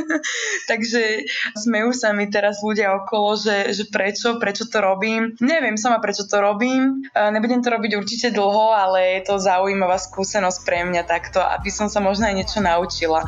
Takže 0.72 1.28
smejú 1.60 1.91
sa 1.91 2.15
mi 2.15 2.32
teraz 2.32 2.63
ľudia 2.63 2.96
okolo, 3.04 3.36
že, 3.36 3.76
že 3.76 3.84
prečo, 3.91 4.39
prečo 4.39 4.68
to 4.72 4.80
robím. 4.80 5.36
Neviem 5.44 5.76
sama, 5.76 6.00
prečo 6.00 6.24
to 6.28 6.39
robím. 6.39 7.04
Nebudem 7.12 7.60
to 7.60 7.74
robiť 7.74 7.91
určite 8.00 8.28
dlho, 8.32 8.72
ale 8.72 9.20
je 9.20 9.22
to 9.28 9.36
zaujímavá 9.41 10.00
skúsenosť 10.00 10.60
pre 10.63 10.88
mňa 10.88 11.04
takto, 11.04 11.44
aby 11.44 11.68
som 11.68 11.91
sa 11.91 12.00
možno 12.00 12.32
aj 12.32 12.44
niečo 12.45 12.62
naučila. 12.62 13.25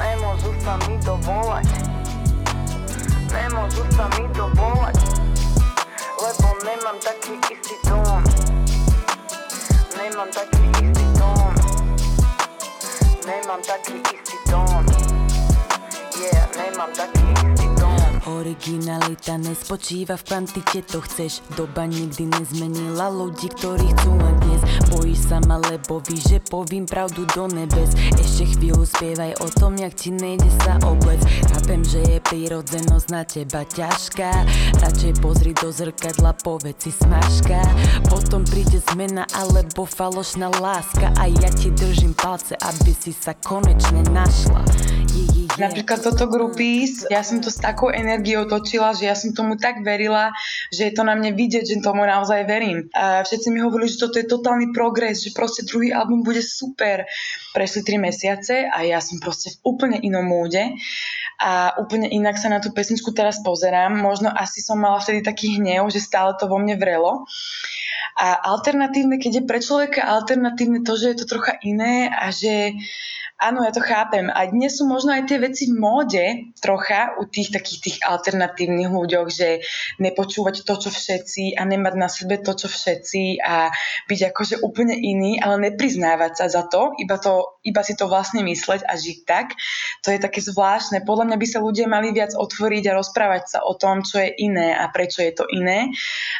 Nemôžu 0.00 0.48
sa 0.64 0.80
mi 0.88 0.96
dovolať. 1.04 1.68
Nemôžu 3.28 3.84
sa 3.92 4.08
mi 4.16 4.24
dovolať. 4.32 4.96
Lebo 6.16 6.48
nemám 6.64 6.96
taký 7.04 7.36
istý 7.52 7.76
tón. 7.84 8.24
Nemám 10.00 10.32
taký 10.32 10.64
istý 10.80 11.04
tón. 11.20 11.52
Nemám 13.28 13.60
taký 13.60 14.00
istý 14.00 14.36
tón. 14.48 14.84
Yeah, 16.16 16.48
nemám 16.56 16.88
taký 16.96 17.20
istý. 17.20 17.56
Originalita 18.26 19.38
nespočíva 19.38 20.18
v 20.18 20.26
kvantite, 20.26 20.82
to 20.82 20.98
chceš 20.98 21.46
Doba 21.54 21.86
nikdy 21.86 22.26
nezmenila 22.26 23.06
ľudí, 23.06 23.46
ktorí 23.54 23.86
chcú 23.94 24.18
len 24.18 24.34
Bojíš 24.90 25.30
sa 25.30 25.38
ma, 25.44 25.58
lebo 25.58 25.98
víš, 26.06 26.36
že 26.36 26.38
povím 26.40 26.86
pravdu 26.86 27.26
do 27.34 27.50
nebes. 27.50 27.90
Ešte 28.16 28.56
chvíľu 28.56 28.86
spievaj 28.86 29.38
o 29.42 29.48
tom, 29.52 29.74
jak 29.78 29.94
ti 29.94 30.10
nejde 30.14 30.48
sa 30.62 30.78
oblec 30.86 31.20
Chápem, 31.66 31.82
že 31.82 32.00
je 32.06 32.18
prírodzenosť 32.22 33.06
na 33.10 33.22
teba 33.26 33.66
ťažká. 33.66 34.30
Radšej 34.78 35.12
pozri 35.18 35.50
do 35.50 35.74
zrkadla, 35.74 36.38
povedz 36.38 36.86
si 36.86 36.92
smažka. 36.94 37.58
Potom 38.06 38.46
príde 38.46 38.78
zmena 38.92 39.26
alebo 39.34 39.82
falošná 39.82 40.52
láska. 40.62 41.10
A 41.18 41.26
ja 41.26 41.50
ti 41.50 41.74
držím 41.74 42.14
palce, 42.14 42.54
aby 42.62 42.92
si 42.94 43.10
sa 43.10 43.34
konečne 43.34 44.06
našla 44.14 44.62
Napríklad 45.56 46.04
toto 46.04 46.28
grupís, 46.28 47.08
ja 47.08 47.24
som 47.24 47.40
to 47.40 47.48
s 47.48 47.56
takou 47.56 47.88
energiou 47.88 48.44
točila, 48.44 48.92
že 48.92 49.08
ja 49.08 49.16
som 49.16 49.32
tomu 49.32 49.56
tak 49.56 49.80
verila, 49.80 50.28
že 50.68 50.88
je 50.88 50.92
to 50.92 51.00
na 51.00 51.16
mne 51.16 51.32
vidieť, 51.32 51.64
že 51.64 51.84
tomu 51.84 52.04
naozaj 52.04 52.44
verím. 52.44 52.92
A 52.92 53.24
všetci 53.24 53.48
mi 53.48 53.64
hovorili, 53.64 53.88
že 53.88 54.04
toto 54.04 54.20
je 54.20 54.28
totálny 54.28 54.76
progres, 54.76 55.24
že 55.24 55.32
proste 55.32 55.64
druhý 55.64 55.96
album 55.96 56.20
bude 56.20 56.44
super. 56.44 57.08
Prešli 57.56 57.80
tri 57.88 57.96
mesiace 57.96 58.68
a 58.68 58.84
ja 58.84 59.00
som 59.00 59.16
proste 59.16 59.56
v 59.56 59.76
úplne 59.76 59.96
inom 59.96 60.28
múde 60.28 60.76
a 61.40 61.72
úplne 61.80 62.08
inak 62.12 62.36
sa 62.36 62.52
na 62.52 62.60
tú 62.60 62.76
pesničku 62.76 63.16
teraz 63.16 63.40
pozerám. 63.40 63.96
Možno 63.96 64.28
asi 64.28 64.60
som 64.60 64.76
mala 64.76 65.00
vtedy 65.00 65.24
taký 65.24 65.56
hnev, 65.56 65.88
že 65.88 66.04
stále 66.04 66.36
to 66.36 66.48
vo 66.48 66.60
mne 66.60 66.76
vrelo. 66.76 67.24
A 68.16 68.32
alternatívne, 68.48 69.20
keď 69.20 69.40
je 69.40 69.48
pre 69.48 69.60
človeka 69.60 70.04
alternatívne 70.04 70.80
to, 70.84 70.96
že 70.96 71.12
je 71.12 71.16
to 71.20 71.26
trocha 71.28 71.60
iné 71.60 72.08
a 72.08 72.32
že 72.32 72.72
Áno, 73.36 73.68
ja 73.68 73.72
to 73.72 73.84
chápem. 73.84 74.32
A 74.32 74.48
dnes 74.48 74.80
sú 74.80 74.88
možno 74.88 75.12
aj 75.12 75.28
tie 75.28 75.36
veci 75.36 75.68
v 75.68 75.76
móde 75.76 76.24
trocha 76.56 77.20
u 77.20 77.28
tých 77.28 77.52
takých 77.52 77.80
tých 77.84 77.96
alternatívnych 78.00 78.88
ľuďoch, 78.88 79.28
že 79.28 79.60
nepočúvať 80.00 80.64
to, 80.64 80.74
čo 80.80 80.88
všetci 80.88 81.52
a 81.52 81.68
nemať 81.68 81.94
na 82.00 82.08
sebe 82.08 82.40
to, 82.40 82.56
čo 82.56 82.72
všetci 82.72 83.44
a 83.44 83.68
byť 84.08 84.20
akože 84.32 84.64
úplne 84.64 84.96
iný, 84.96 85.36
ale 85.36 85.68
nepriznávať 85.68 86.32
sa 86.32 86.46
za 86.48 86.64
to, 86.64 86.96
iba, 86.96 87.20
to, 87.20 87.60
iba 87.60 87.84
si 87.84 87.92
to 87.92 88.08
vlastne 88.08 88.40
mysleť 88.40 88.88
a 88.88 88.96
žiť 88.96 89.18
tak. 89.28 89.52
To 90.08 90.16
je 90.16 90.18
také 90.18 90.40
zvláštne. 90.40 91.04
Podľa 91.04 91.28
mňa 91.28 91.36
by 91.36 91.46
sa 91.46 91.60
ľudia 91.60 91.92
mali 91.92 92.16
viac 92.16 92.32
otvoriť 92.32 92.88
a 92.88 92.96
rozprávať 92.96 93.44
sa 93.52 93.58
o 93.68 93.76
tom, 93.76 94.00
čo 94.00 94.16
je 94.16 94.32
iné 94.32 94.72
a 94.72 94.88
prečo 94.88 95.20
je 95.20 95.36
to 95.36 95.44
iné. 95.52 95.92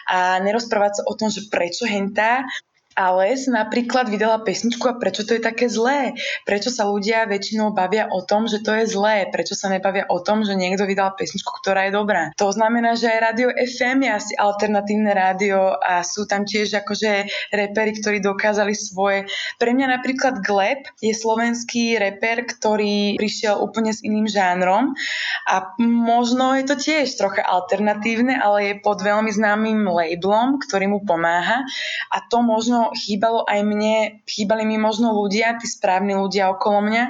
A 0.09 0.41
nerozprávať 0.41 0.93
sa 0.97 1.03
o 1.05 1.13
tom, 1.13 1.29
že 1.29 1.45
prečo 1.53 1.85
hentá 1.85 2.49
ale 2.97 3.37
napríklad 3.37 4.09
vydala 4.09 4.41
pesničku 4.41 4.89
a 4.89 4.97
prečo 4.97 5.29
to 5.29 5.37
je 5.37 5.43
také 5.45 5.69
zlé? 5.69 6.17
Prečo 6.49 6.73
sa 6.73 6.89
ľudia 6.89 7.29
väčšinou 7.29 7.77
bavia 7.77 8.09
o 8.09 8.25
tom, 8.25 8.49
že 8.49 8.65
to 8.65 8.73
je 8.73 8.89
zlé? 8.89 9.29
Prečo 9.29 9.53
sa 9.53 9.69
nebavia 9.69 10.09
o 10.09 10.19
tom, 10.25 10.43
že 10.49 10.57
niekto 10.57 10.89
vydal 10.89 11.13
pesničku, 11.13 11.61
ktorá 11.61 11.87
je 11.87 11.93
dobrá? 11.93 12.33
To 12.41 12.49
znamená, 12.49 12.97
že 12.97 13.13
aj 13.13 13.19
rádio 13.21 13.49
FM 13.53 14.09
je 14.09 14.11
asi 14.11 14.33
alternatívne 14.33 15.13
rádio 15.13 15.77
a 15.77 16.01
sú 16.01 16.25
tam 16.25 16.49
tiež 16.49 16.73
akože 16.81 17.29
repery, 17.53 17.93
ktorí 18.01 18.25
dokázali 18.25 18.73
svoje. 18.73 19.29
Pre 19.61 19.71
mňa 19.77 20.01
napríklad 20.01 20.41
Gleb 20.41 20.89
je 21.05 21.13
slovenský 21.13 22.01
reper, 22.01 22.49
ktorý 22.49 23.21
prišiel 23.21 23.61
úplne 23.61 23.93
s 23.93 24.01
iným 24.01 24.25
žánrom 24.25 24.97
a 25.45 25.77
možno 25.85 26.57
je 26.57 26.65
to 26.65 26.81
tiež 26.81 27.13
trocha 27.21 27.45
alternatívne, 27.45 28.41
ale 28.41 28.73
je 28.73 28.75
pod 28.81 29.05
veľmi 29.05 29.29
známym 29.29 29.85
labelom, 29.85 30.57
ktorý 30.65 30.89
mu 30.89 31.05
pomáha 31.05 31.61
a 32.09 32.17
to 32.25 32.41
možno 32.41 32.86
chýbalo 32.93 33.43
aj 33.49 33.61
mne, 33.65 34.23
chýbali 34.29 34.69
mi 34.69 34.77
možno 34.77 35.17
ľudia, 35.17 35.59
tí 35.59 35.67
správni 35.67 36.15
ľudia 36.15 36.53
okolo 36.53 36.85
mňa, 36.85 37.03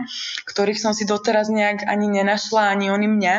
ktorých 0.46 0.80
som 0.80 0.94
si 0.94 1.04
doteraz 1.04 1.50
nejak 1.50 1.84
ani 1.84 2.08
nenašla, 2.08 2.72
ani 2.72 2.88
oni 2.94 3.08
mňa. 3.10 3.34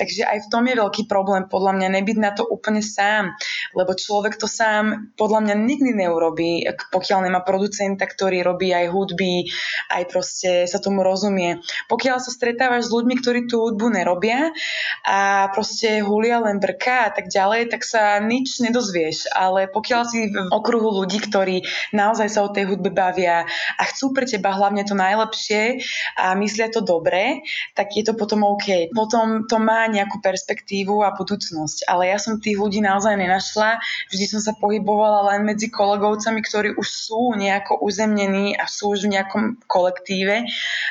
Takže 0.00 0.22
aj 0.26 0.38
v 0.46 0.50
tom 0.50 0.64
je 0.66 0.74
veľký 0.74 1.02
problém 1.06 1.46
podľa 1.46 1.76
mňa 1.76 1.88
nebyť 2.00 2.18
na 2.18 2.30
to 2.32 2.42
úplne 2.48 2.80
sám, 2.80 3.36
lebo 3.76 3.92
človek 3.92 4.40
to 4.40 4.48
sám 4.48 5.12
podľa 5.20 5.46
mňa 5.46 5.54
nikdy 5.54 5.90
neurobí, 5.92 6.64
pokiaľ 6.90 7.28
nemá 7.28 7.44
producenta, 7.44 8.08
ktorý 8.08 8.42
robí 8.42 8.72
aj 8.72 8.90
hudby, 8.90 9.48
aj 9.92 10.02
proste 10.08 10.50
sa 10.64 10.78
tomu 10.80 11.04
rozumie. 11.04 11.60
Pokiaľ 11.86 12.16
sa 12.22 12.30
stretávaš 12.32 12.88
s 12.88 12.94
ľuďmi, 12.94 13.14
ktorí 13.20 13.40
tú 13.50 13.62
hudbu 13.62 13.92
nerobia 13.92 14.50
a 15.04 15.50
proste 15.52 16.00
hulia 16.02 16.40
len 16.42 16.58
brka 16.62 17.08
a 17.08 17.10
tak 17.12 17.28
ďalej, 17.28 17.72
tak 17.72 17.82
sa 17.82 18.18
nič 18.22 18.58
nedozvieš. 18.62 19.30
Ale 19.32 19.68
pokiaľ 19.70 20.02
si 20.06 20.30
v 20.30 20.36
okruhu 20.50 21.02
ľudí, 21.02 21.18
ktorí 21.22 21.66
naozaj 21.92 22.28
sa 22.28 22.40
o 22.44 22.52
tej 22.52 22.68
hudbe 22.68 22.92
bavia 22.92 23.46
a 23.76 23.82
chcú 23.88 24.12
pre 24.12 24.24
teba 24.28 24.54
hlavne 24.54 24.82
to 24.86 24.94
najlepšie 24.96 25.82
a 26.16 26.32
myslia 26.38 26.72
to 26.72 26.80
dobre, 26.80 27.44
tak 27.76 27.92
je 27.92 28.02
to 28.06 28.16
potom 28.16 28.46
OK. 28.46 28.90
Potom 28.92 29.44
to 29.44 29.56
má 29.60 29.84
nejakú 29.90 30.18
perspektívu 30.22 31.04
a 31.04 31.12
budúcnosť. 31.14 31.88
Ale 31.90 32.08
ja 32.08 32.18
som 32.20 32.40
tých 32.40 32.56
ľudí 32.56 32.80
naozaj 32.80 33.16
nenašla. 33.18 33.80
Vždy 34.12 34.24
som 34.36 34.40
sa 34.40 34.52
pohybovala 34.56 35.34
len 35.34 35.44
medzi 35.44 35.68
kolegovcami, 35.68 36.40
ktorí 36.40 36.68
už 36.78 36.88
sú 36.88 37.34
nejako 37.34 37.82
uzemnení 37.82 38.54
a 38.56 38.64
sú 38.70 38.94
už 38.94 39.06
v 39.06 39.18
nejakom 39.18 39.44
kolektíve. 39.66 40.46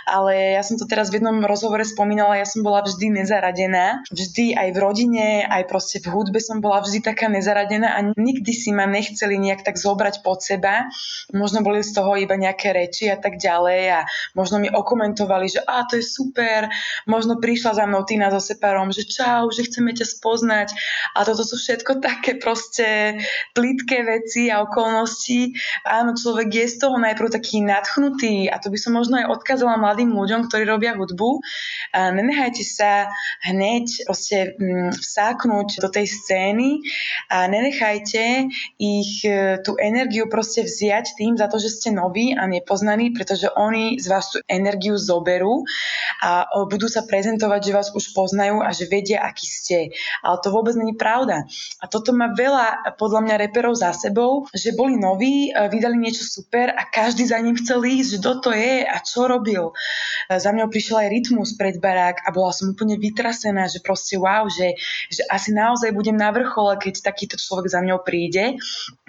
Ale 0.06 0.32
ja 0.58 0.62
som 0.62 0.78
to 0.78 0.86
teraz 0.86 1.10
v 1.10 1.22
jednom 1.22 1.42
rozhovore 1.48 1.82
spomínala, 1.82 2.38
ja 2.38 2.48
som 2.48 2.62
bola 2.62 2.84
vždy 2.84 3.24
nezaradená. 3.24 4.04
Vždy 4.12 4.54
aj 4.54 4.70
v 4.76 4.78
rodine, 4.78 5.26
aj 5.48 5.64
proste 5.70 5.98
v 6.04 6.12
hudbe 6.12 6.38
som 6.44 6.60
bola 6.60 6.84
vždy 6.84 7.02
taká 7.02 7.32
nezaradená 7.32 7.96
a 7.96 8.00
nikdy 8.14 8.52
si 8.52 8.76
ma 8.76 8.86
nechceli 8.86 9.40
nejak 9.40 9.64
tak 9.64 9.80
zobrať 9.80 10.22
pod 10.22 10.44
seba 10.44 10.75
možno 11.32 11.62
boli 11.62 11.86
z 11.86 11.96
toho 11.96 12.18
iba 12.20 12.36
nejaké 12.36 12.74
reči 12.76 13.08
a 13.08 13.16
tak 13.16 13.38
ďalej 13.38 13.82
a 13.94 14.00
možno 14.34 14.60
mi 14.60 14.68
okomentovali, 14.68 15.48
že 15.48 15.62
a 15.64 15.86
to 15.86 16.02
je 16.02 16.06
super, 16.06 16.68
možno 17.06 17.38
prišla 17.38 17.78
za 17.78 17.84
mnou 17.86 18.04
Tina 18.04 18.34
so 18.34 18.42
Separom, 18.42 18.90
že 18.90 19.06
čau, 19.06 19.54
že 19.54 19.70
chceme 19.70 19.94
ťa 19.94 20.06
spoznať 20.10 20.70
a 21.14 21.24
toto 21.24 21.46
sú 21.46 21.56
všetko 21.56 22.02
také 22.02 22.42
proste 22.42 23.22
plitké 23.54 24.04
veci 24.04 24.50
a 24.50 24.66
okolnosti. 24.66 25.54
Áno, 25.86 26.18
človek 26.18 26.50
je 26.50 26.66
z 26.66 26.76
toho 26.82 26.98
najprv 26.98 27.30
taký 27.30 27.62
nadchnutý 27.62 28.50
a 28.50 28.58
to 28.58 28.74
by 28.74 28.78
som 28.82 28.98
možno 28.98 29.22
aj 29.22 29.30
odkázala 29.30 29.78
mladým 29.78 30.12
ľuďom, 30.12 30.50
ktorí 30.50 30.66
robia 30.66 30.98
hudbu. 30.98 31.40
A 31.94 32.10
nenechajte 32.10 32.64
sa 32.66 33.10
hneď 33.46 34.08
proste 34.08 34.58
mm, 34.58 34.98
vsáknuť 34.98 35.84
do 35.84 35.90
tej 35.92 36.08
scény 36.10 36.82
a 37.30 37.46
nenechajte 37.46 38.50
ich 38.80 39.22
e, 39.28 39.60
tú 39.62 39.76
energiu 39.76 40.32
proste 40.32 40.65
vziať 40.66 41.16
tým 41.16 41.38
za 41.38 41.48
to, 41.48 41.62
že 41.62 41.70
ste 41.70 41.90
noví 41.94 42.34
a 42.34 42.50
nepoznaní, 42.50 43.14
pretože 43.14 43.48
oni 43.54 44.02
z 44.02 44.06
vás 44.10 44.34
tú 44.34 44.42
energiu 44.50 44.98
zoberú 44.98 45.64
a 46.26 46.50
budú 46.68 46.90
sa 46.90 47.06
prezentovať, 47.06 47.62
že 47.62 47.76
vás 47.76 47.90
už 47.94 48.12
poznajú 48.18 48.66
a 48.66 48.74
že 48.74 48.90
vedia, 48.90 49.22
aký 49.22 49.46
ste. 49.46 49.78
Ale 50.26 50.42
to 50.42 50.50
vôbec 50.50 50.74
není 50.74 50.98
pravda. 50.98 51.46
A 51.80 51.86
toto 51.86 52.12
má 52.12 52.34
veľa 52.34 52.98
podľa 52.98 53.22
mňa 53.26 53.36
reperov 53.48 53.78
za 53.78 53.94
sebou, 53.94 54.50
že 54.52 54.74
boli 54.74 54.98
noví, 54.98 55.54
vydali 55.54 55.96
niečo 55.96 56.26
super 56.26 56.74
a 56.74 56.84
každý 56.90 57.30
za 57.30 57.38
ním 57.40 57.56
chcel 57.62 57.86
ísť, 57.86 58.10
že 58.10 58.22
kto 58.22 58.32
to 58.42 58.52
je 58.52 58.82
a 58.82 58.98
čo 59.06 59.30
robil. 59.30 59.72
Za 60.30 60.50
mňou 60.50 60.68
prišiel 60.74 61.06
aj 61.06 61.14
rytmus 61.14 61.54
pred 61.54 61.78
barák 61.78 62.26
a 62.26 62.34
bola 62.34 62.50
som 62.50 62.74
úplne 62.74 62.98
vytrasená, 62.98 63.70
že 63.70 63.84
proste 63.86 64.18
wow, 64.18 64.50
že, 64.50 64.74
že 65.14 65.22
asi 65.30 65.54
naozaj 65.54 65.94
budem 65.94 66.18
na 66.18 66.34
vrchole, 66.34 66.82
keď 66.82 67.06
takýto 67.06 67.38
človek 67.38 67.70
za 67.70 67.80
mňou 67.86 68.02
príde. 68.02 68.58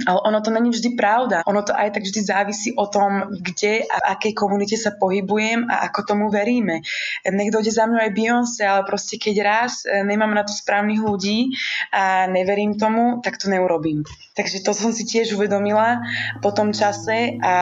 Ale 0.05 0.19
ono 0.21 0.45
to 0.45 0.53
není 0.53 0.69
vždy 0.69 0.92
pravda 0.99 1.36
ono 1.44 1.61
to 1.61 1.77
aj 1.77 1.92
tak 1.92 2.03
vždy 2.07 2.20
závisí 2.25 2.68
o 2.72 2.87
tom, 2.88 3.37
kde 3.37 3.85
a 3.85 3.96
v 4.01 4.07
akej 4.16 4.33
komunite 4.33 4.77
sa 4.81 4.96
pohybujem 4.96 5.68
a 5.68 5.90
ako 5.90 6.01
tomu 6.16 6.25
veríme. 6.33 6.81
Nech 7.27 7.53
dojde 7.53 7.75
za 7.75 7.85
mnou 7.85 8.01
aj 8.01 8.16
Beyoncé, 8.16 8.62
ale 8.64 8.88
proste 8.88 9.20
keď 9.20 9.37
raz 9.44 9.85
e, 9.85 10.01
nemám 10.07 10.33
na 10.33 10.46
to 10.46 10.55
správnych 10.55 11.03
ľudí 11.03 11.53
a 11.92 12.31
neverím 12.31 12.79
tomu, 12.81 13.20
tak 13.20 13.37
to 13.37 13.51
neurobím. 13.51 14.05
Takže 14.37 14.61
to 14.61 14.77
som 14.77 14.92
si 14.92 15.09
tiež 15.09 15.33
uvedomila 15.33 15.96
po 16.44 16.53
tom 16.53 16.77
čase 16.77 17.40
a 17.40 17.55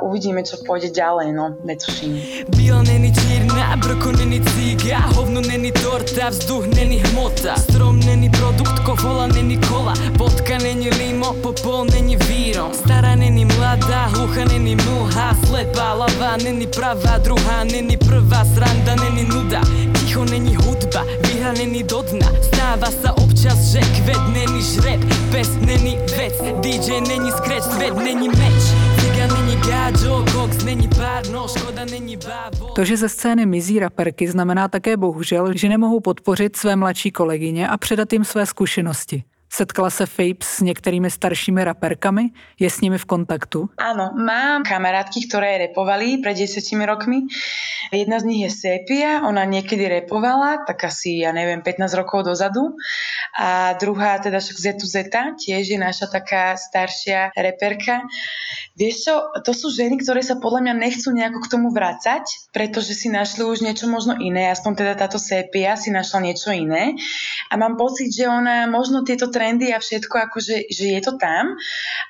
uvidíme, 0.00 0.40
čo 0.40 0.64
pôjde 0.64 0.88
ďalej, 0.88 1.28
no, 1.36 1.60
netuším. 1.60 2.48
Biela 2.56 2.82
není 2.88 3.12
čierna, 3.12 3.76
brko 3.76 4.16
není 4.16 4.40
ciga, 4.56 5.12
hovno 5.12 5.44
není 5.44 5.68
torta, 5.76 6.32
vzduch 6.32 6.72
není 6.72 7.04
hmota, 7.04 7.56
strom 7.56 8.00
není 8.00 8.32
produkt, 8.32 8.80
kovola 8.80 9.28
není 9.28 9.60
kola, 9.68 9.92
vodka 10.16 10.58
není 10.58 10.88
limo, 10.90 11.36
popol 11.44 11.84
není 11.92 12.16
vírom, 12.16 12.72
stará 12.72 13.12
Není 13.22 13.44
mladá, 13.44 14.06
hlucha, 14.06 14.44
není 14.44 14.76
mlha 14.76 15.36
Slepá 15.46 15.92
lava, 15.94 16.36
není 16.36 16.66
pravá 16.66 17.18
druhá 17.18 17.64
Není 17.64 17.96
prvá 17.96 18.44
sranda, 18.44 18.96
není 18.96 19.24
nuda 19.24 19.60
Ticho 20.12 20.24
není 20.24 20.56
hudba, 20.56 21.06
výhra 21.28 21.52
není 21.52 21.82
do 21.82 22.02
dna. 22.02 22.28
Stáva 22.42 22.92
sa 22.92 23.16
občas, 23.16 23.72
že 23.72 23.80
kvet 23.80 24.20
není 24.28 24.60
žreb 24.60 25.00
Pes 25.32 25.48
není 25.64 25.96
vec, 25.96 26.36
DJ 26.60 27.00
není 27.00 27.32
scratch 27.32 27.72
Svet 27.72 27.96
není 27.96 28.28
meč, 28.28 28.62
ciga 29.00 29.26
není 29.32 29.56
gáčo 29.56 30.24
Koks 30.32 30.64
není 30.64 30.88
pár, 30.88 31.24
no 31.32 31.48
škoda 31.48 31.84
není 31.84 32.16
bábo. 32.16 32.76
To, 32.76 32.84
že 32.84 32.96
ze 32.96 33.08
scény 33.08 33.46
mizí 33.46 33.78
raperky, 33.78 34.28
znamená 34.28 34.68
také 34.68 34.96
bohužel, 34.96 35.56
že 35.56 35.68
nemohou 35.68 36.00
podpořit 36.00 36.56
své 36.56 36.76
mladší 36.76 37.10
kolegyně 37.10 37.68
a 37.68 37.76
předat 37.76 38.12
jim 38.12 38.24
své 38.24 38.46
zkušenosti. 38.46 39.24
Setkala 39.54 39.90
se 39.90 40.06
Fapes 40.06 40.48
s 40.48 40.60
některými 40.60 41.10
staršími 41.10 41.64
raperkami? 41.64 42.30
Je 42.60 42.70
s 42.70 42.80
nimi 42.80 42.98
v 42.98 43.04
kontaktu? 43.04 43.68
Áno, 43.76 44.16
mám 44.16 44.64
kamarátky, 44.64 45.28
ktoré 45.28 45.68
repovali 45.68 46.24
pred 46.24 46.40
10 46.40 46.56
rokmi. 46.88 47.28
Jedna 47.92 48.16
z 48.16 48.24
nich 48.24 48.40
je 48.48 48.50
Sepia, 48.50 49.20
ona 49.20 49.44
niekedy 49.44 49.84
repovala, 49.92 50.64
tak 50.64 50.88
asi, 50.88 51.20
ja 51.20 51.36
neviem, 51.36 51.60
15 51.60 51.84
rokov 52.00 52.24
dozadu. 52.24 52.80
A 53.36 53.76
druhá, 53.76 54.16
teda 54.24 54.40
však 54.40 54.56
Zeta, 54.88 55.36
tiež 55.36 55.68
je 55.68 55.76
naša 55.76 56.08
taká 56.08 56.56
staršia 56.56 57.36
reperka. 57.36 58.08
Vieš 58.72 58.96
čo, 59.04 59.14
to 59.44 59.52
sú 59.52 59.68
ženy, 59.68 60.00
ktoré 60.00 60.24
sa 60.24 60.40
podľa 60.40 60.64
mňa 60.64 60.74
nechcú 60.80 61.12
nejako 61.12 61.44
k 61.44 61.50
tomu 61.52 61.68
vrácať, 61.76 62.24
pretože 62.56 62.96
si 62.96 63.12
našli 63.12 63.44
už 63.44 63.60
niečo 63.60 63.84
možno 63.84 64.16
iné, 64.16 64.48
aspoň 64.48 64.72
teda 64.80 64.92
táto 64.96 65.20
Sepia 65.20 65.76
si 65.76 65.92
našla 65.92 66.24
niečo 66.24 66.56
iné. 66.56 66.96
A 67.52 67.60
mám 67.60 67.76
pocit, 67.76 68.08
že 68.08 68.24
ona 68.24 68.64
možno 68.64 69.04
tieto 69.04 69.28
trendy 69.28 69.76
a 69.76 69.78
všetko, 69.78 70.16
akože, 70.24 70.72
že 70.72 70.84
je 70.88 71.00
to 71.04 71.20
tam, 71.20 71.60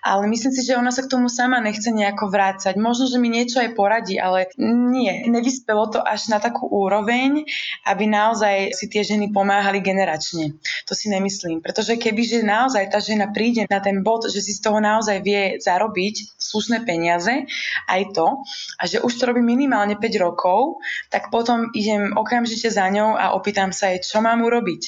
ale 0.07 0.22
myslím 0.31 0.55
si, 0.55 0.62
že 0.62 0.79
ona 0.79 0.94
sa 0.94 1.03
k 1.03 1.11
tomu 1.11 1.27
sama 1.27 1.59
nechce 1.59 1.90
nejako 1.90 2.31
vrácať. 2.31 2.79
Možno, 2.79 3.11
že 3.11 3.18
mi 3.18 3.27
niečo 3.27 3.59
aj 3.59 3.75
poradí, 3.75 4.22
ale 4.22 4.46
nie, 4.62 5.27
nevyspelo 5.27 5.90
to 5.90 5.98
až 5.98 6.31
na 6.31 6.38
takú 6.38 6.70
úroveň, 6.70 7.42
aby 7.90 8.05
naozaj 8.07 8.70
si 8.70 8.87
tie 8.87 9.03
ženy 9.03 9.35
pomáhali 9.35 9.83
generačne. 9.83 10.55
To 10.87 10.94
si 10.94 11.11
nemyslím, 11.11 11.59
pretože 11.59 11.98
keby, 11.98 12.22
že 12.22 12.38
naozaj 12.46 12.87
tá 12.87 13.03
žena 13.03 13.35
príde 13.35 13.66
na 13.66 13.83
ten 13.83 14.07
bod, 14.07 14.31
že 14.31 14.38
si 14.38 14.55
z 14.55 14.62
toho 14.62 14.79
naozaj 14.79 15.18
vie 15.27 15.59
zarobiť 15.59 16.42
slušné 16.53 16.85
peniaze, 16.85 17.49
aj 17.88 18.03
to, 18.12 18.45
a 18.77 18.83
že 18.85 19.01
už 19.01 19.12
to 19.17 19.25
robí 19.33 19.41
minimálne 19.41 19.97
5 19.97 20.25
rokov, 20.25 20.85
tak 21.09 21.33
potom 21.33 21.73
idem 21.73 22.12
okamžite 22.12 22.69
za 22.69 22.85
ňou 22.93 23.17
a 23.17 23.33
opýtam 23.33 23.73
sa 23.73 23.88
jej, 23.88 24.05
čo 24.05 24.21
mám 24.21 24.45
urobiť. 24.45 24.83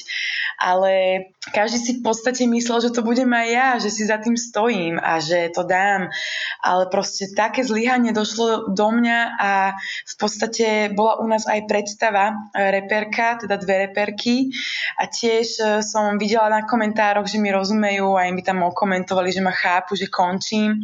Ale 0.55 0.93
každý 1.51 1.77
si 1.77 1.91
v 1.99 2.01
podstate 2.05 2.47
myslel, 2.47 2.89
že 2.89 2.93
to 2.95 3.03
budem 3.03 3.27
aj 3.29 3.47
ja, 3.51 3.69
že 3.77 3.89
si 3.91 4.07
za 4.07 4.17
tým 4.17 4.39
stojím 4.39 4.95
a 4.97 5.19
že 5.19 5.51
to 5.51 5.67
dám. 5.67 6.09
Ale 6.63 6.87
proste 6.87 7.29
také 7.33 7.61
zlyhanie 7.61 8.15
došlo 8.15 8.71
do 8.71 8.87
mňa 8.89 9.19
a 9.35 9.51
v 10.05 10.15
podstate 10.15 10.95
bola 10.95 11.19
u 11.21 11.25
nás 11.27 11.43
aj 11.45 11.67
predstava 11.67 12.31
e, 12.31 12.35
reperka, 12.71 13.43
teda 13.43 13.59
dve 13.59 13.89
reperky 13.89 14.49
a 14.97 15.11
tiež 15.11 15.47
e, 15.59 15.63
som 15.83 16.15
videla 16.17 16.47
na 16.47 16.63
komentároch, 16.63 17.27
že 17.27 17.37
mi 17.37 17.51
rozumejú 17.51 18.15
a 18.15 18.31
mi 18.31 18.41
tam 18.41 18.63
okomentovali, 18.63 19.29
že 19.29 19.43
ma 19.43 19.51
chápu, 19.51 19.93
že 19.99 20.07
končím. 20.07 20.81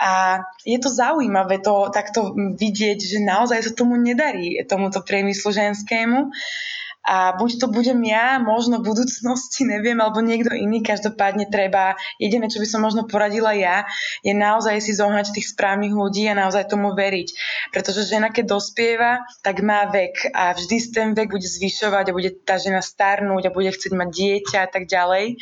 A 0.00 0.40
je 0.64 0.80
to 0.80 0.88
zaujímavé 0.88 1.60
to 1.60 1.92
takto 1.92 2.32
vidieť, 2.34 2.98
že 2.98 3.18
naozaj 3.20 3.60
sa 3.60 3.72
tomu 3.76 4.00
nedarí, 4.00 4.56
tomuto 4.64 5.04
priemyslu 5.04 5.52
ženskému. 5.52 6.32
A 7.00 7.32
buď 7.32 7.64
to 7.64 7.66
budem 7.72 7.96
ja, 8.04 8.36
možno 8.36 8.84
v 8.84 8.92
budúcnosti, 8.92 9.64
neviem, 9.64 9.96
alebo 10.04 10.20
niekto 10.20 10.52
iný, 10.52 10.84
každopádne 10.84 11.48
treba, 11.48 11.96
jediné, 12.20 12.52
čo 12.52 12.60
by 12.60 12.68
som 12.68 12.84
možno 12.84 13.08
poradila 13.08 13.56
ja, 13.56 13.88
je 14.20 14.36
naozaj 14.36 14.84
si 14.84 14.92
zohnať 14.92 15.32
tých 15.32 15.48
správnych 15.48 15.96
ľudí 15.96 16.28
a 16.28 16.36
naozaj 16.36 16.68
tomu 16.68 16.92
veriť. 16.92 17.28
Pretože 17.72 18.04
žena, 18.04 18.28
keď 18.28 18.52
dospieva, 18.52 19.24
tak 19.40 19.64
má 19.64 19.88
vek 19.88 20.28
a 20.36 20.52
vždy 20.52 20.76
ten 20.92 21.08
vek 21.16 21.32
bude 21.32 21.48
zvyšovať 21.48 22.04
a 22.12 22.16
bude 22.16 22.30
tá 22.44 22.60
žena 22.60 22.84
starnúť 22.84 23.48
a 23.48 23.54
bude 23.54 23.72
chcieť 23.72 23.92
mať 23.96 24.08
dieťa 24.12 24.58
a 24.60 24.68
tak 24.68 24.84
ďalej. 24.84 25.40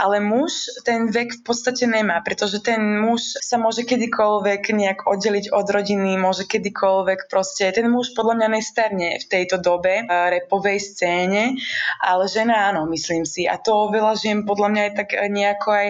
Ale 0.00 0.16
muž 0.24 0.72
ten 0.88 1.12
vek 1.12 1.36
v 1.36 1.42
podstate 1.44 1.84
nemá, 1.84 2.24
pretože 2.24 2.64
ten 2.64 2.80
muž 2.80 3.36
sa 3.44 3.60
môže 3.60 3.84
kedykoľvek 3.84 4.72
nejak 4.72 5.04
oddeliť 5.04 5.52
od 5.52 5.66
rodiny, 5.68 6.16
môže 6.16 6.48
kedykoľvek 6.48 7.28
proste, 7.28 7.68
ten 7.76 7.92
muž 7.92 8.16
podľa 8.16 8.40
mňa 8.40 8.48
nestarne 8.56 9.20
v 9.20 9.26
tejto 9.28 9.60
dobe 9.60 10.08
repovej 10.08 10.93
scéne, 10.94 11.58
ale 11.98 12.30
žena 12.30 12.70
áno, 12.70 12.86
myslím 12.86 13.26
si. 13.26 13.50
A 13.50 13.58
to 13.58 13.90
veľa 13.90 14.14
žien 14.14 14.46
podľa 14.46 14.68
mňa 14.70 14.82
aj 14.86 14.92
tak 14.94 15.08
nejako 15.26 15.68
aj 15.74 15.88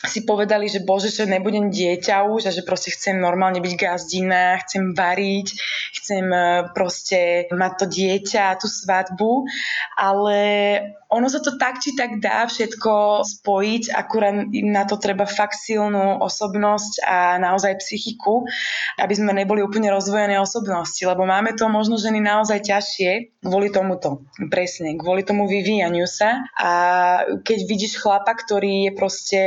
si 0.00 0.24
povedali, 0.24 0.64
že 0.64 0.80
bože, 0.80 1.12
že 1.12 1.28
nebudem 1.28 1.68
dieťa 1.68 2.24
už 2.24 2.48
a 2.48 2.54
že 2.54 2.64
proste 2.64 2.88
chcem 2.88 3.20
normálne 3.20 3.60
byť 3.60 3.74
gazdina, 3.76 4.56
chcem 4.64 4.96
variť, 4.96 5.48
chcem 6.00 6.24
e, 6.24 6.72
proste 6.72 7.44
mať 7.52 7.72
to 7.76 7.86
dieťa, 7.92 8.56
tú 8.56 8.64
svadbu, 8.64 9.44
ale 10.00 10.40
ono 11.10 11.26
sa 11.26 11.42
to 11.42 11.58
tak 11.58 11.82
či 11.82 11.98
tak 11.98 12.22
dá 12.22 12.46
všetko 12.46 13.22
spojiť, 13.26 13.90
akurát 13.90 14.46
na 14.50 14.86
to 14.86 14.94
treba 14.94 15.26
fakt 15.26 15.58
silnú 15.58 16.22
osobnosť 16.22 17.02
a 17.02 17.18
naozaj 17.42 17.82
psychiku, 17.82 18.46
aby 18.94 19.14
sme 19.18 19.34
neboli 19.34 19.58
úplne 19.58 19.90
rozvojené 19.90 20.38
osobnosti, 20.38 21.02
lebo 21.02 21.26
máme 21.26 21.58
to 21.58 21.66
možno 21.66 21.98
ženy 21.98 22.22
naozaj 22.22 22.62
ťažšie 22.62 23.42
kvôli 23.42 23.74
tomuto, 23.74 24.22
presne, 24.52 24.94
kvôli 24.94 25.26
tomu 25.26 25.50
vyvíjaniu 25.50 26.06
sa. 26.06 26.46
A 26.54 26.70
keď 27.42 27.58
vidíš 27.66 27.98
chlapa, 27.98 28.36
ktorý 28.36 28.88
je 28.88 28.92
proste 28.94 29.40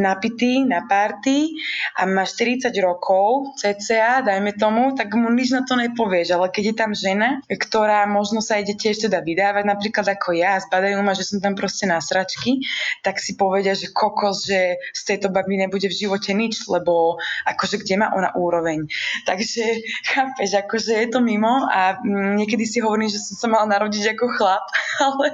napitý 0.00 0.64
na 0.64 0.88
party 0.88 1.52
a 1.98 2.08
má 2.08 2.24
40 2.24 2.72
rokov 2.80 3.52
cca, 3.60 4.24
dajme 4.24 4.56
tomu, 4.56 4.96
tak 4.96 5.12
mu 5.12 5.28
nič 5.28 5.52
na 5.52 5.66
to 5.66 5.76
nepovieš, 5.76 6.38
ale 6.38 6.48
keď 6.48 6.64
je 6.72 6.76
tam 6.78 6.92
žena, 6.96 7.28
ktorá 7.50 8.08
možno 8.08 8.40
sa 8.40 8.62
ide 8.62 8.72
tiež 8.78 9.10
teda 9.10 9.20
vydávať, 9.20 9.64
napríklad 9.68 10.06
ako 10.08 10.38
ja, 10.38 10.56
zbadajú 11.02 11.10
ma, 11.10 11.18
že 11.18 11.26
som 11.26 11.42
tam 11.42 11.54
proste 11.58 11.84
na 11.90 11.98
sračky, 11.98 12.62
tak 13.02 13.18
si 13.18 13.34
povedia, 13.34 13.74
že 13.74 13.90
kokos, 13.90 14.46
že 14.46 14.78
z 14.94 15.02
tejto 15.02 15.34
baby 15.34 15.58
nebude 15.58 15.90
v 15.90 15.98
živote 15.98 16.30
nič, 16.30 16.70
lebo 16.70 17.18
akože 17.44 17.82
kde 17.82 17.98
má 17.98 18.14
ona 18.14 18.30
úroveň. 18.38 18.86
Takže 19.26 19.62
chápeš, 20.14 20.50
akože 20.62 20.94
je 20.94 21.08
to 21.10 21.18
mimo 21.18 21.66
a 21.66 21.98
mm, 21.98 22.38
niekedy 22.38 22.62
si 22.64 22.78
hovorím, 22.78 23.10
že 23.10 23.18
som 23.18 23.34
sa 23.36 23.46
mala 23.50 23.66
narodiť 23.66 24.14
ako 24.14 24.24
chlap, 24.38 24.64
ale 25.10 25.26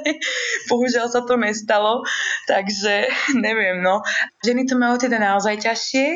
bohužiaľ 0.72 1.06
sa 1.12 1.20
to 1.22 1.36
nestalo, 1.36 2.02
takže 2.48 3.12
neviem, 3.44 3.84
no. 3.84 4.00
Ženy 4.40 4.64
to 4.64 4.74
majú 4.80 4.96
teda 4.96 5.20
naozaj 5.20 5.60
ťažšie, 5.60 6.06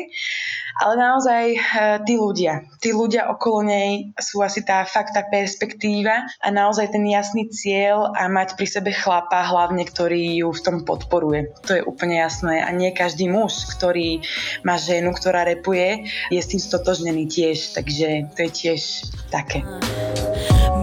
ale 0.79 0.93
naozaj 0.97 1.43
e, 1.53 1.57
tí 2.05 2.15
ľudia, 2.17 2.65
tí 2.81 2.89
ľudia 2.95 3.29
okolo 3.29 3.65
nej 3.67 4.13
sú 4.17 4.41
asi 4.41 4.65
tá 4.65 4.81
fakt 4.87 5.13
tá 5.13 5.21
perspektíva 5.25 6.25
a 6.41 6.47
naozaj 6.49 6.93
ten 6.93 7.05
jasný 7.05 7.49
cieľ 7.53 8.13
a 8.13 8.25
mať 8.29 8.57
pri 8.57 8.67
sebe 8.69 8.91
chlapa 8.93 9.45
hlavne, 9.45 9.85
ktorý 9.85 10.41
ju 10.41 10.49
v 10.49 10.63
tom 10.63 10.77
podporuje. 10.81 11.53
To 11.69 11.71
je 11.77 11.85
úplne 11.85 12.17
jasné 12.17 12.61
a 12.65 12.69
nie 12.73 12.89
každý 12.95 13.29
muž, 13.29 13.69
ktorý 13.77 14.25
má 14.65 14.79
ženu, 14.81 15.13
ktorá 15.13 15.45
repuje, 15.45 16.09
je 16.33 16.39
s 16.41 16.49
tým 16.49 16.61
stotožnený 16.61 17.29
tiež, 17.29 17.77
takže 17.77 18.33
to 18.33 18.39
je 18.47 18.51
tiež 18.51 18.81
také. 19.29 19.61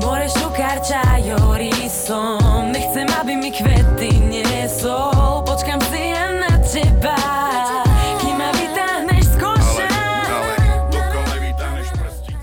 More 0.00 0.26
šukár 0.30 0.80
čajorí 0.80 1.74
som, 1.90 2.70
nechcem, 2.72 3.06
aby 3.20 3.32
mi 3.36 3.50
kvety 3.52 4.09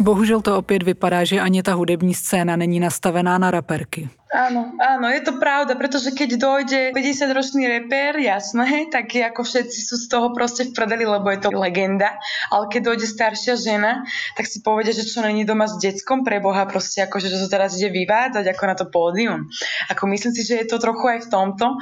Bohužel 0.08 0.42
to 0.42 0.58
opět 0.58 0.84
vypadá, 0.84 1.24
že 1.24 1.40
ani 1.40 1.64
ta 1.64 1.74
hudební 1.74 2.14
scéna 2.14 2.56
není 2.56 2.80
nastavená 2.80 3.38
na 3.38 3.52
raperky. 3.52 4.10
Áno, 4.28 4.72
áno, 4.80 5.08
je 5.12 5.20
to 5.24 5.40
pravda, 5.40 5.76
pretože 5.76 6.12
keď 6.12 6.30
dojde 6.36 6.82
50-ročný 6.96 7.68
reper, 7.68 8.16
jasné, 8.20 8.88
tak 8.92 9.12
ako 9.12 9.44
všetci 9.44 9.80
sú 9.84 9.96
z 10.00 10.08
toho 10.08 10.32
proste 10.32 10.68
v 10.68 10.76
prdeli, 10.76 11.04
lebo 11.08 11.28
je 11.32 11.44
to 11.44 11.52
legenda, 11.52 12.16
ale 12.52 12.72
keď 12.72 12.92
dojde 12.92 13.08
staršia 13.08 13.56
žena, 13.60 14.08
tak 14.36 14.48
si 14.48 14.64
povedia, 14.64 14.96
že 14.96 15.08
čo 15.08 15.24
není 15.24 15.44
doma 15.44 15.68
s 15.68 15.80
deckom 15.80 16.24
pre 16.24 16.40
Boha, 16.40 16.68
proste 16.68 17.04
ako, 17.04 17.24
že 17.24 17.32
to 17.32 17.52
teraz 17.52 17.76
ide 17.76 17.92
vyvádzať 17.92 18.46
ako 18.52 18.64
na 18.68 18.76
to 18.76 18.86
pódium. 18.88 19.48
Ako 19.92 20.08
myslím 20.12 20.32
si, 20.36 20.44
že 20.48 20.60
je 20.64 20.68
to 20.72 20.80
trochu 20.80 21.20
aj 21.20 21.28
v 21.28 21.32
tomto, 21.32 21.76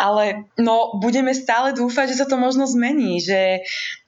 ale 0.00 0.48
no 0.60 0.96
budeme 1.00 1.32
stále 1.36 1.76
dúfať, 1.76 2.12
že 2.12 2.24
sa 2.24 2.26
to 2.28 2.40
možno 2.40 2.64
zmení, 2.68 3.20
že 3.20 3.64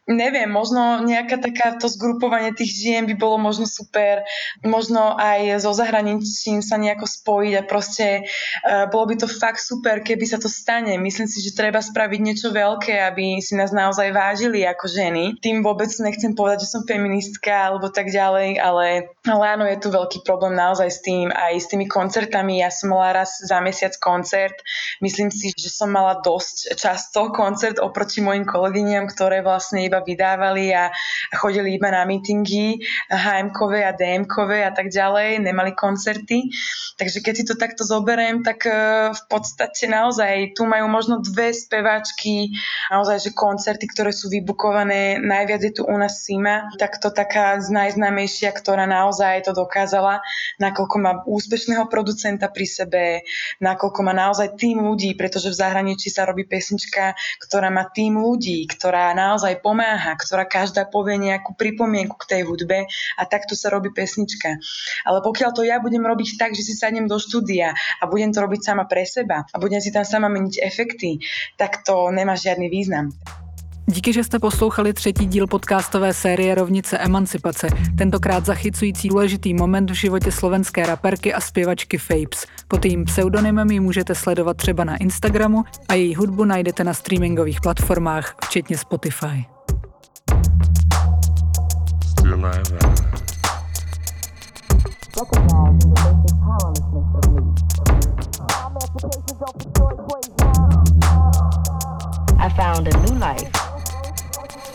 neviem, 0.09 0.49
možno 0.49 1.05
nejaká 1.05 1.37
takáto 1.37 1.85
zgrupovanie 1.85 2.57
tých 2.57 2.73
žien 2.73 3.05
by 3.05 3.15
bolo 3.21 3.37
možno 3.37 3.69
super, 3.69 4.25
možno 4.65 5.13
aj 5.21 5.61
so 5.61 5.77
zahraničím 5.77 6.65
sa 6.65 6.81
nejako 6.81 7.05
spojiť 7.05 7.55
a 7.61 7.63
proste 7.69 8.25
uh, 8.25 8.89
bolo 8.89 9.13
by 9.13 9.15
to 9.21 9.29
fakt 9.29 9.61
super, 9.61 10.01
keby 10.01 10.25
sa 10.25 10.41
to 10.41 10.49
stane. 10.49 10.97
Myslím 10.97 11.29
si, 11.29 11.45
že 11.45 11.53
treba 11.53 11.85
spraviť 11.85 12.21
niečo 12.25 12.49
veľké, 12.49 12.97
aby 13.05 13.45
si 13.45 13.53
nás 13.53 13.69
naozaj 13.69 14.09
vážili 14.17 14.65
ako 14.65 14.89
ženy. 14.89 15.37
Tým 15.45 15.61
vôbec 15.61 15.93
nechcem 16.01 16.33
povedať, 16.33 16.65
že 16.65 16.73
som 16.73 16.89
feministka 16.89 17.69
alebo 17.69 17.93
tak 17.93 18.09
ďalej, 18.09 18.57
ale, 18.57 19.13
ale 19.29 19.45
áno, 19.45 19.69
je 19.69 19.77
tu 19.77 19.93
veľký 19.93 20.25
problém 20.25 20.57
naozaj 20.57 20.89
s 20.89 21.05
tým, 21.05 21.29
aj 21.29 21.61
s 21.61 21.69
tými 21.69 21.85
koncertami. 21.85 22.65
Ja 22.65 22.73
som 22.73 22.97
mala 22.97 23.23
raz 23.23 23.45
za 23.45 23.61
mesiac 23.61 23.93
koncert. 24.01 24.57
Myslím 25.05 25.29
si, 25.29 25.53
že 25.53 25.69
som 25.69 25.93
mala 25.93 26.17
dosť 26.25 26.81
často 26.81 27.29
koncert 27.29 27.77
oproti 27.77 28.25
mojim 28.25 28.49
kolegyniam, 28.49 29.05
ktoré 29.05 29.45
vlastne 29.45 29.85
iba 29.85 29.98
iba 29.99 30.07
vydávali 30.07 30.71
a, 30.71 30.95
chodili 31.35 31.75
iba 31.75 31.91
na 31.91 32.07
mítingy 32.07 32.79
HM-kové 33.11 33.83
a 33.83 33.93
DM-kové 33.93 34.63
a 34.63 34.71
tak 34.71 34.95
ďalej, 34.95 35.43
nemali 35.43 35.75
koncerty. 35.75 36.55
Takže 36.99 37.19
keď 37.23 37.35
si 37.35 37.45
to 37.47 37.55
takto 37.59 37.83
zoberiem, 37.83 38.47
tak 38.47 38.63
uh, 38.67 39.11
v 39.11 39.23
podstate 39.27 39.91
naozaj 39.91 40.55
tu 40.55 40.67
majú 40.67 40.87
možno 40.87 41.19
dve 41.23 41.51
speváčky, 41.51 42.55
naozaj, 42.91 43.31
že 43.31 43.31
koncerty, 43.35 43.91
ktoré 43.91 44.15
sú 44.15 44.31
vybukované, 44.31 45.19
najviac 45.19 45.61
je 45.67 45.73
tu 45.79 45.83
u 45.87 45.97
nás 45.99 46.23
Sima, 46.23 46.71
tak 46.79 46.99
to 47.03 47.11
taká 47.11 47.59
z 47.59 47.71
najznámejšia, 47.71 48.55
ktorá 48.55 48.87
naozaj 48.87 49.47
to 49.47 49.53
dokázala, 49.55 50.23
nakoľko 50.59 50.97
má 50.99 51.13
úspešného 51.25 51.87
producenta 51.87 52.51
pri 52.51 52.67
sebe, 52.67 53.05
nakoľko 53.63 54.01
má 54.03 54.13
naozaj 54.13 54.59
tým 54.59 54.83
ľudí, 54.83 55.15
pretože 55.15 55.51
v 55.51 55.59
zahraničí 55.59 56.11
sa 56.11 56.27
robí 56.27 56.45
pesnička, 56.45 57.15
ktorá 57.41 57.71
má 57.73 57.89
tým 57.89 58.19
ľudí, 58.19 58.67
ktorá 58.69 59.15
naozaj 59.17 59.63
pomáha, 59.65 59.88
ktorá 59.97 60.45
každá 60.45 60.85
povie 60.85 61.17
nejakú 61.17 61.55
pripomienku 61.55 62.19
k 62.19 62.29
tej 62.29 62.43
hudbe 62.45 62.85
a 63.17 63.23
takto 63.25 63.55
sa 63.55 63.73
robí 63.73 63.89
pesnička. 63.95 64.59
Ale 65.09 65.19
pokiaľ 65.25 65.51
to 65.55 65.63
ja 65.65 65.81
budem 65.81 66.05
robiť 66.05 66.37
tak, 66.37 66.53
že 66.53 66.67
si 66.67 66.75
sadnem 66.77 67.09
do 67.09 67.17
štúdia 67.17 67.73
a 67.73 68.05
budem 68.11 68.35
to 68.35 68.43
robiť 68.45 68.61
sama 68.61 68.85
pre 68.85 69.09
seba 69.09 69.47
a 69.49 69.57
budem 69.57 69.81
si 69.81 69.95
tam 69.95 70.05
sama 70.05 70.29
meniť 70.29 70.61
efekty, 70.61 71.23
tak 71.57 71.87
to 71.87 72.11
nemá 72.11 72.37
žiadny 72.37 72.69
význam. 72.69 73.15
Díky, 73.91 74.13
že 74.13 74.25
jste 74.25 74.39
poslouchali 74.39 74.93
třetí 74.93 75.27
díl 75.27 75.47
podcastové 75.47 76.15
série 76.15 76.55
Rovnice 76.55 76.99
emancipace, 76.99 77.69
tentokrát 77.99 78.47
zachycující 78.47 79.09
důležitý 79.09 79.55
moment 79.55 79.91
v 79.91 79.95
životě 79.95 80.33
slovenské 80.33 80.87
raperky 80.87 81.35
a 81.35 81.41
zpěvačky 81.41 81.99
Fapes. 81.99 82.47
Pod 82.69 82.85
jejím 82.85 83.05
pseudonymem 83.05 83.71
ji 83.71 83.81
můžete 83.81 84.15
sledovat 84.15 84.57
třeba 84.57 84.85
na 84.85 84.97
Instagramu 84.97 85.65
a 85.89 85.95
její 85.95 86.15
hudbu 86.15 86.45
najdete 86.45 86.85
na 86.85 86.95
streamingových 86.95 87.61
platformách, 87.61 88.35
včetně 88.45 88.79
Spotify. 88.79 89.58
Still 92.01 92.45
I 102.41 102.49
found 102.57 102.89
a 102.89 102.97
new 103.05 103.19
life. 103.19 103.51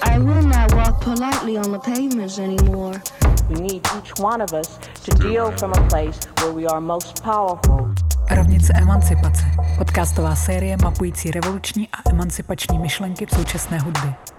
I 0.02 0.20
will 0.20 0.44
not 0.44 0.74
walk 0.76 1.02
politely 1.02 1.58
on 1.58 1.72
the 1.72 1.80
pavements 1.80 2.40
anymore. 2.40 3.02
We 3.50 3.56
need 3.56 3.88
each 3.98 4.20
one 4.20 4.42
of 4.42 4.54
us 4.54 4.80
to 5.06 5.12
deal 5.18 5.52
from 5.58 5.74
a 5.74 5.88
place 5.90 6.20
where 6.40 6.52
we 6.52 6.68
are 6.68 6.82
most 6.82 7.24
powerful. 7.24 7.94
Rovnice 8.30 8.74
emancipace. 8.76 9.44
Podcastová 9.78 10.36
série 10.36 10.78
mapující 10.78 11.32
revoluční 11.32 11.90
a 11.90 12.10
emancipační 12.10 12.80
myšlenky 12.80 13.26
v 13.26 13.32
současné 13.32 13.80
hudbě. 13.80 14.33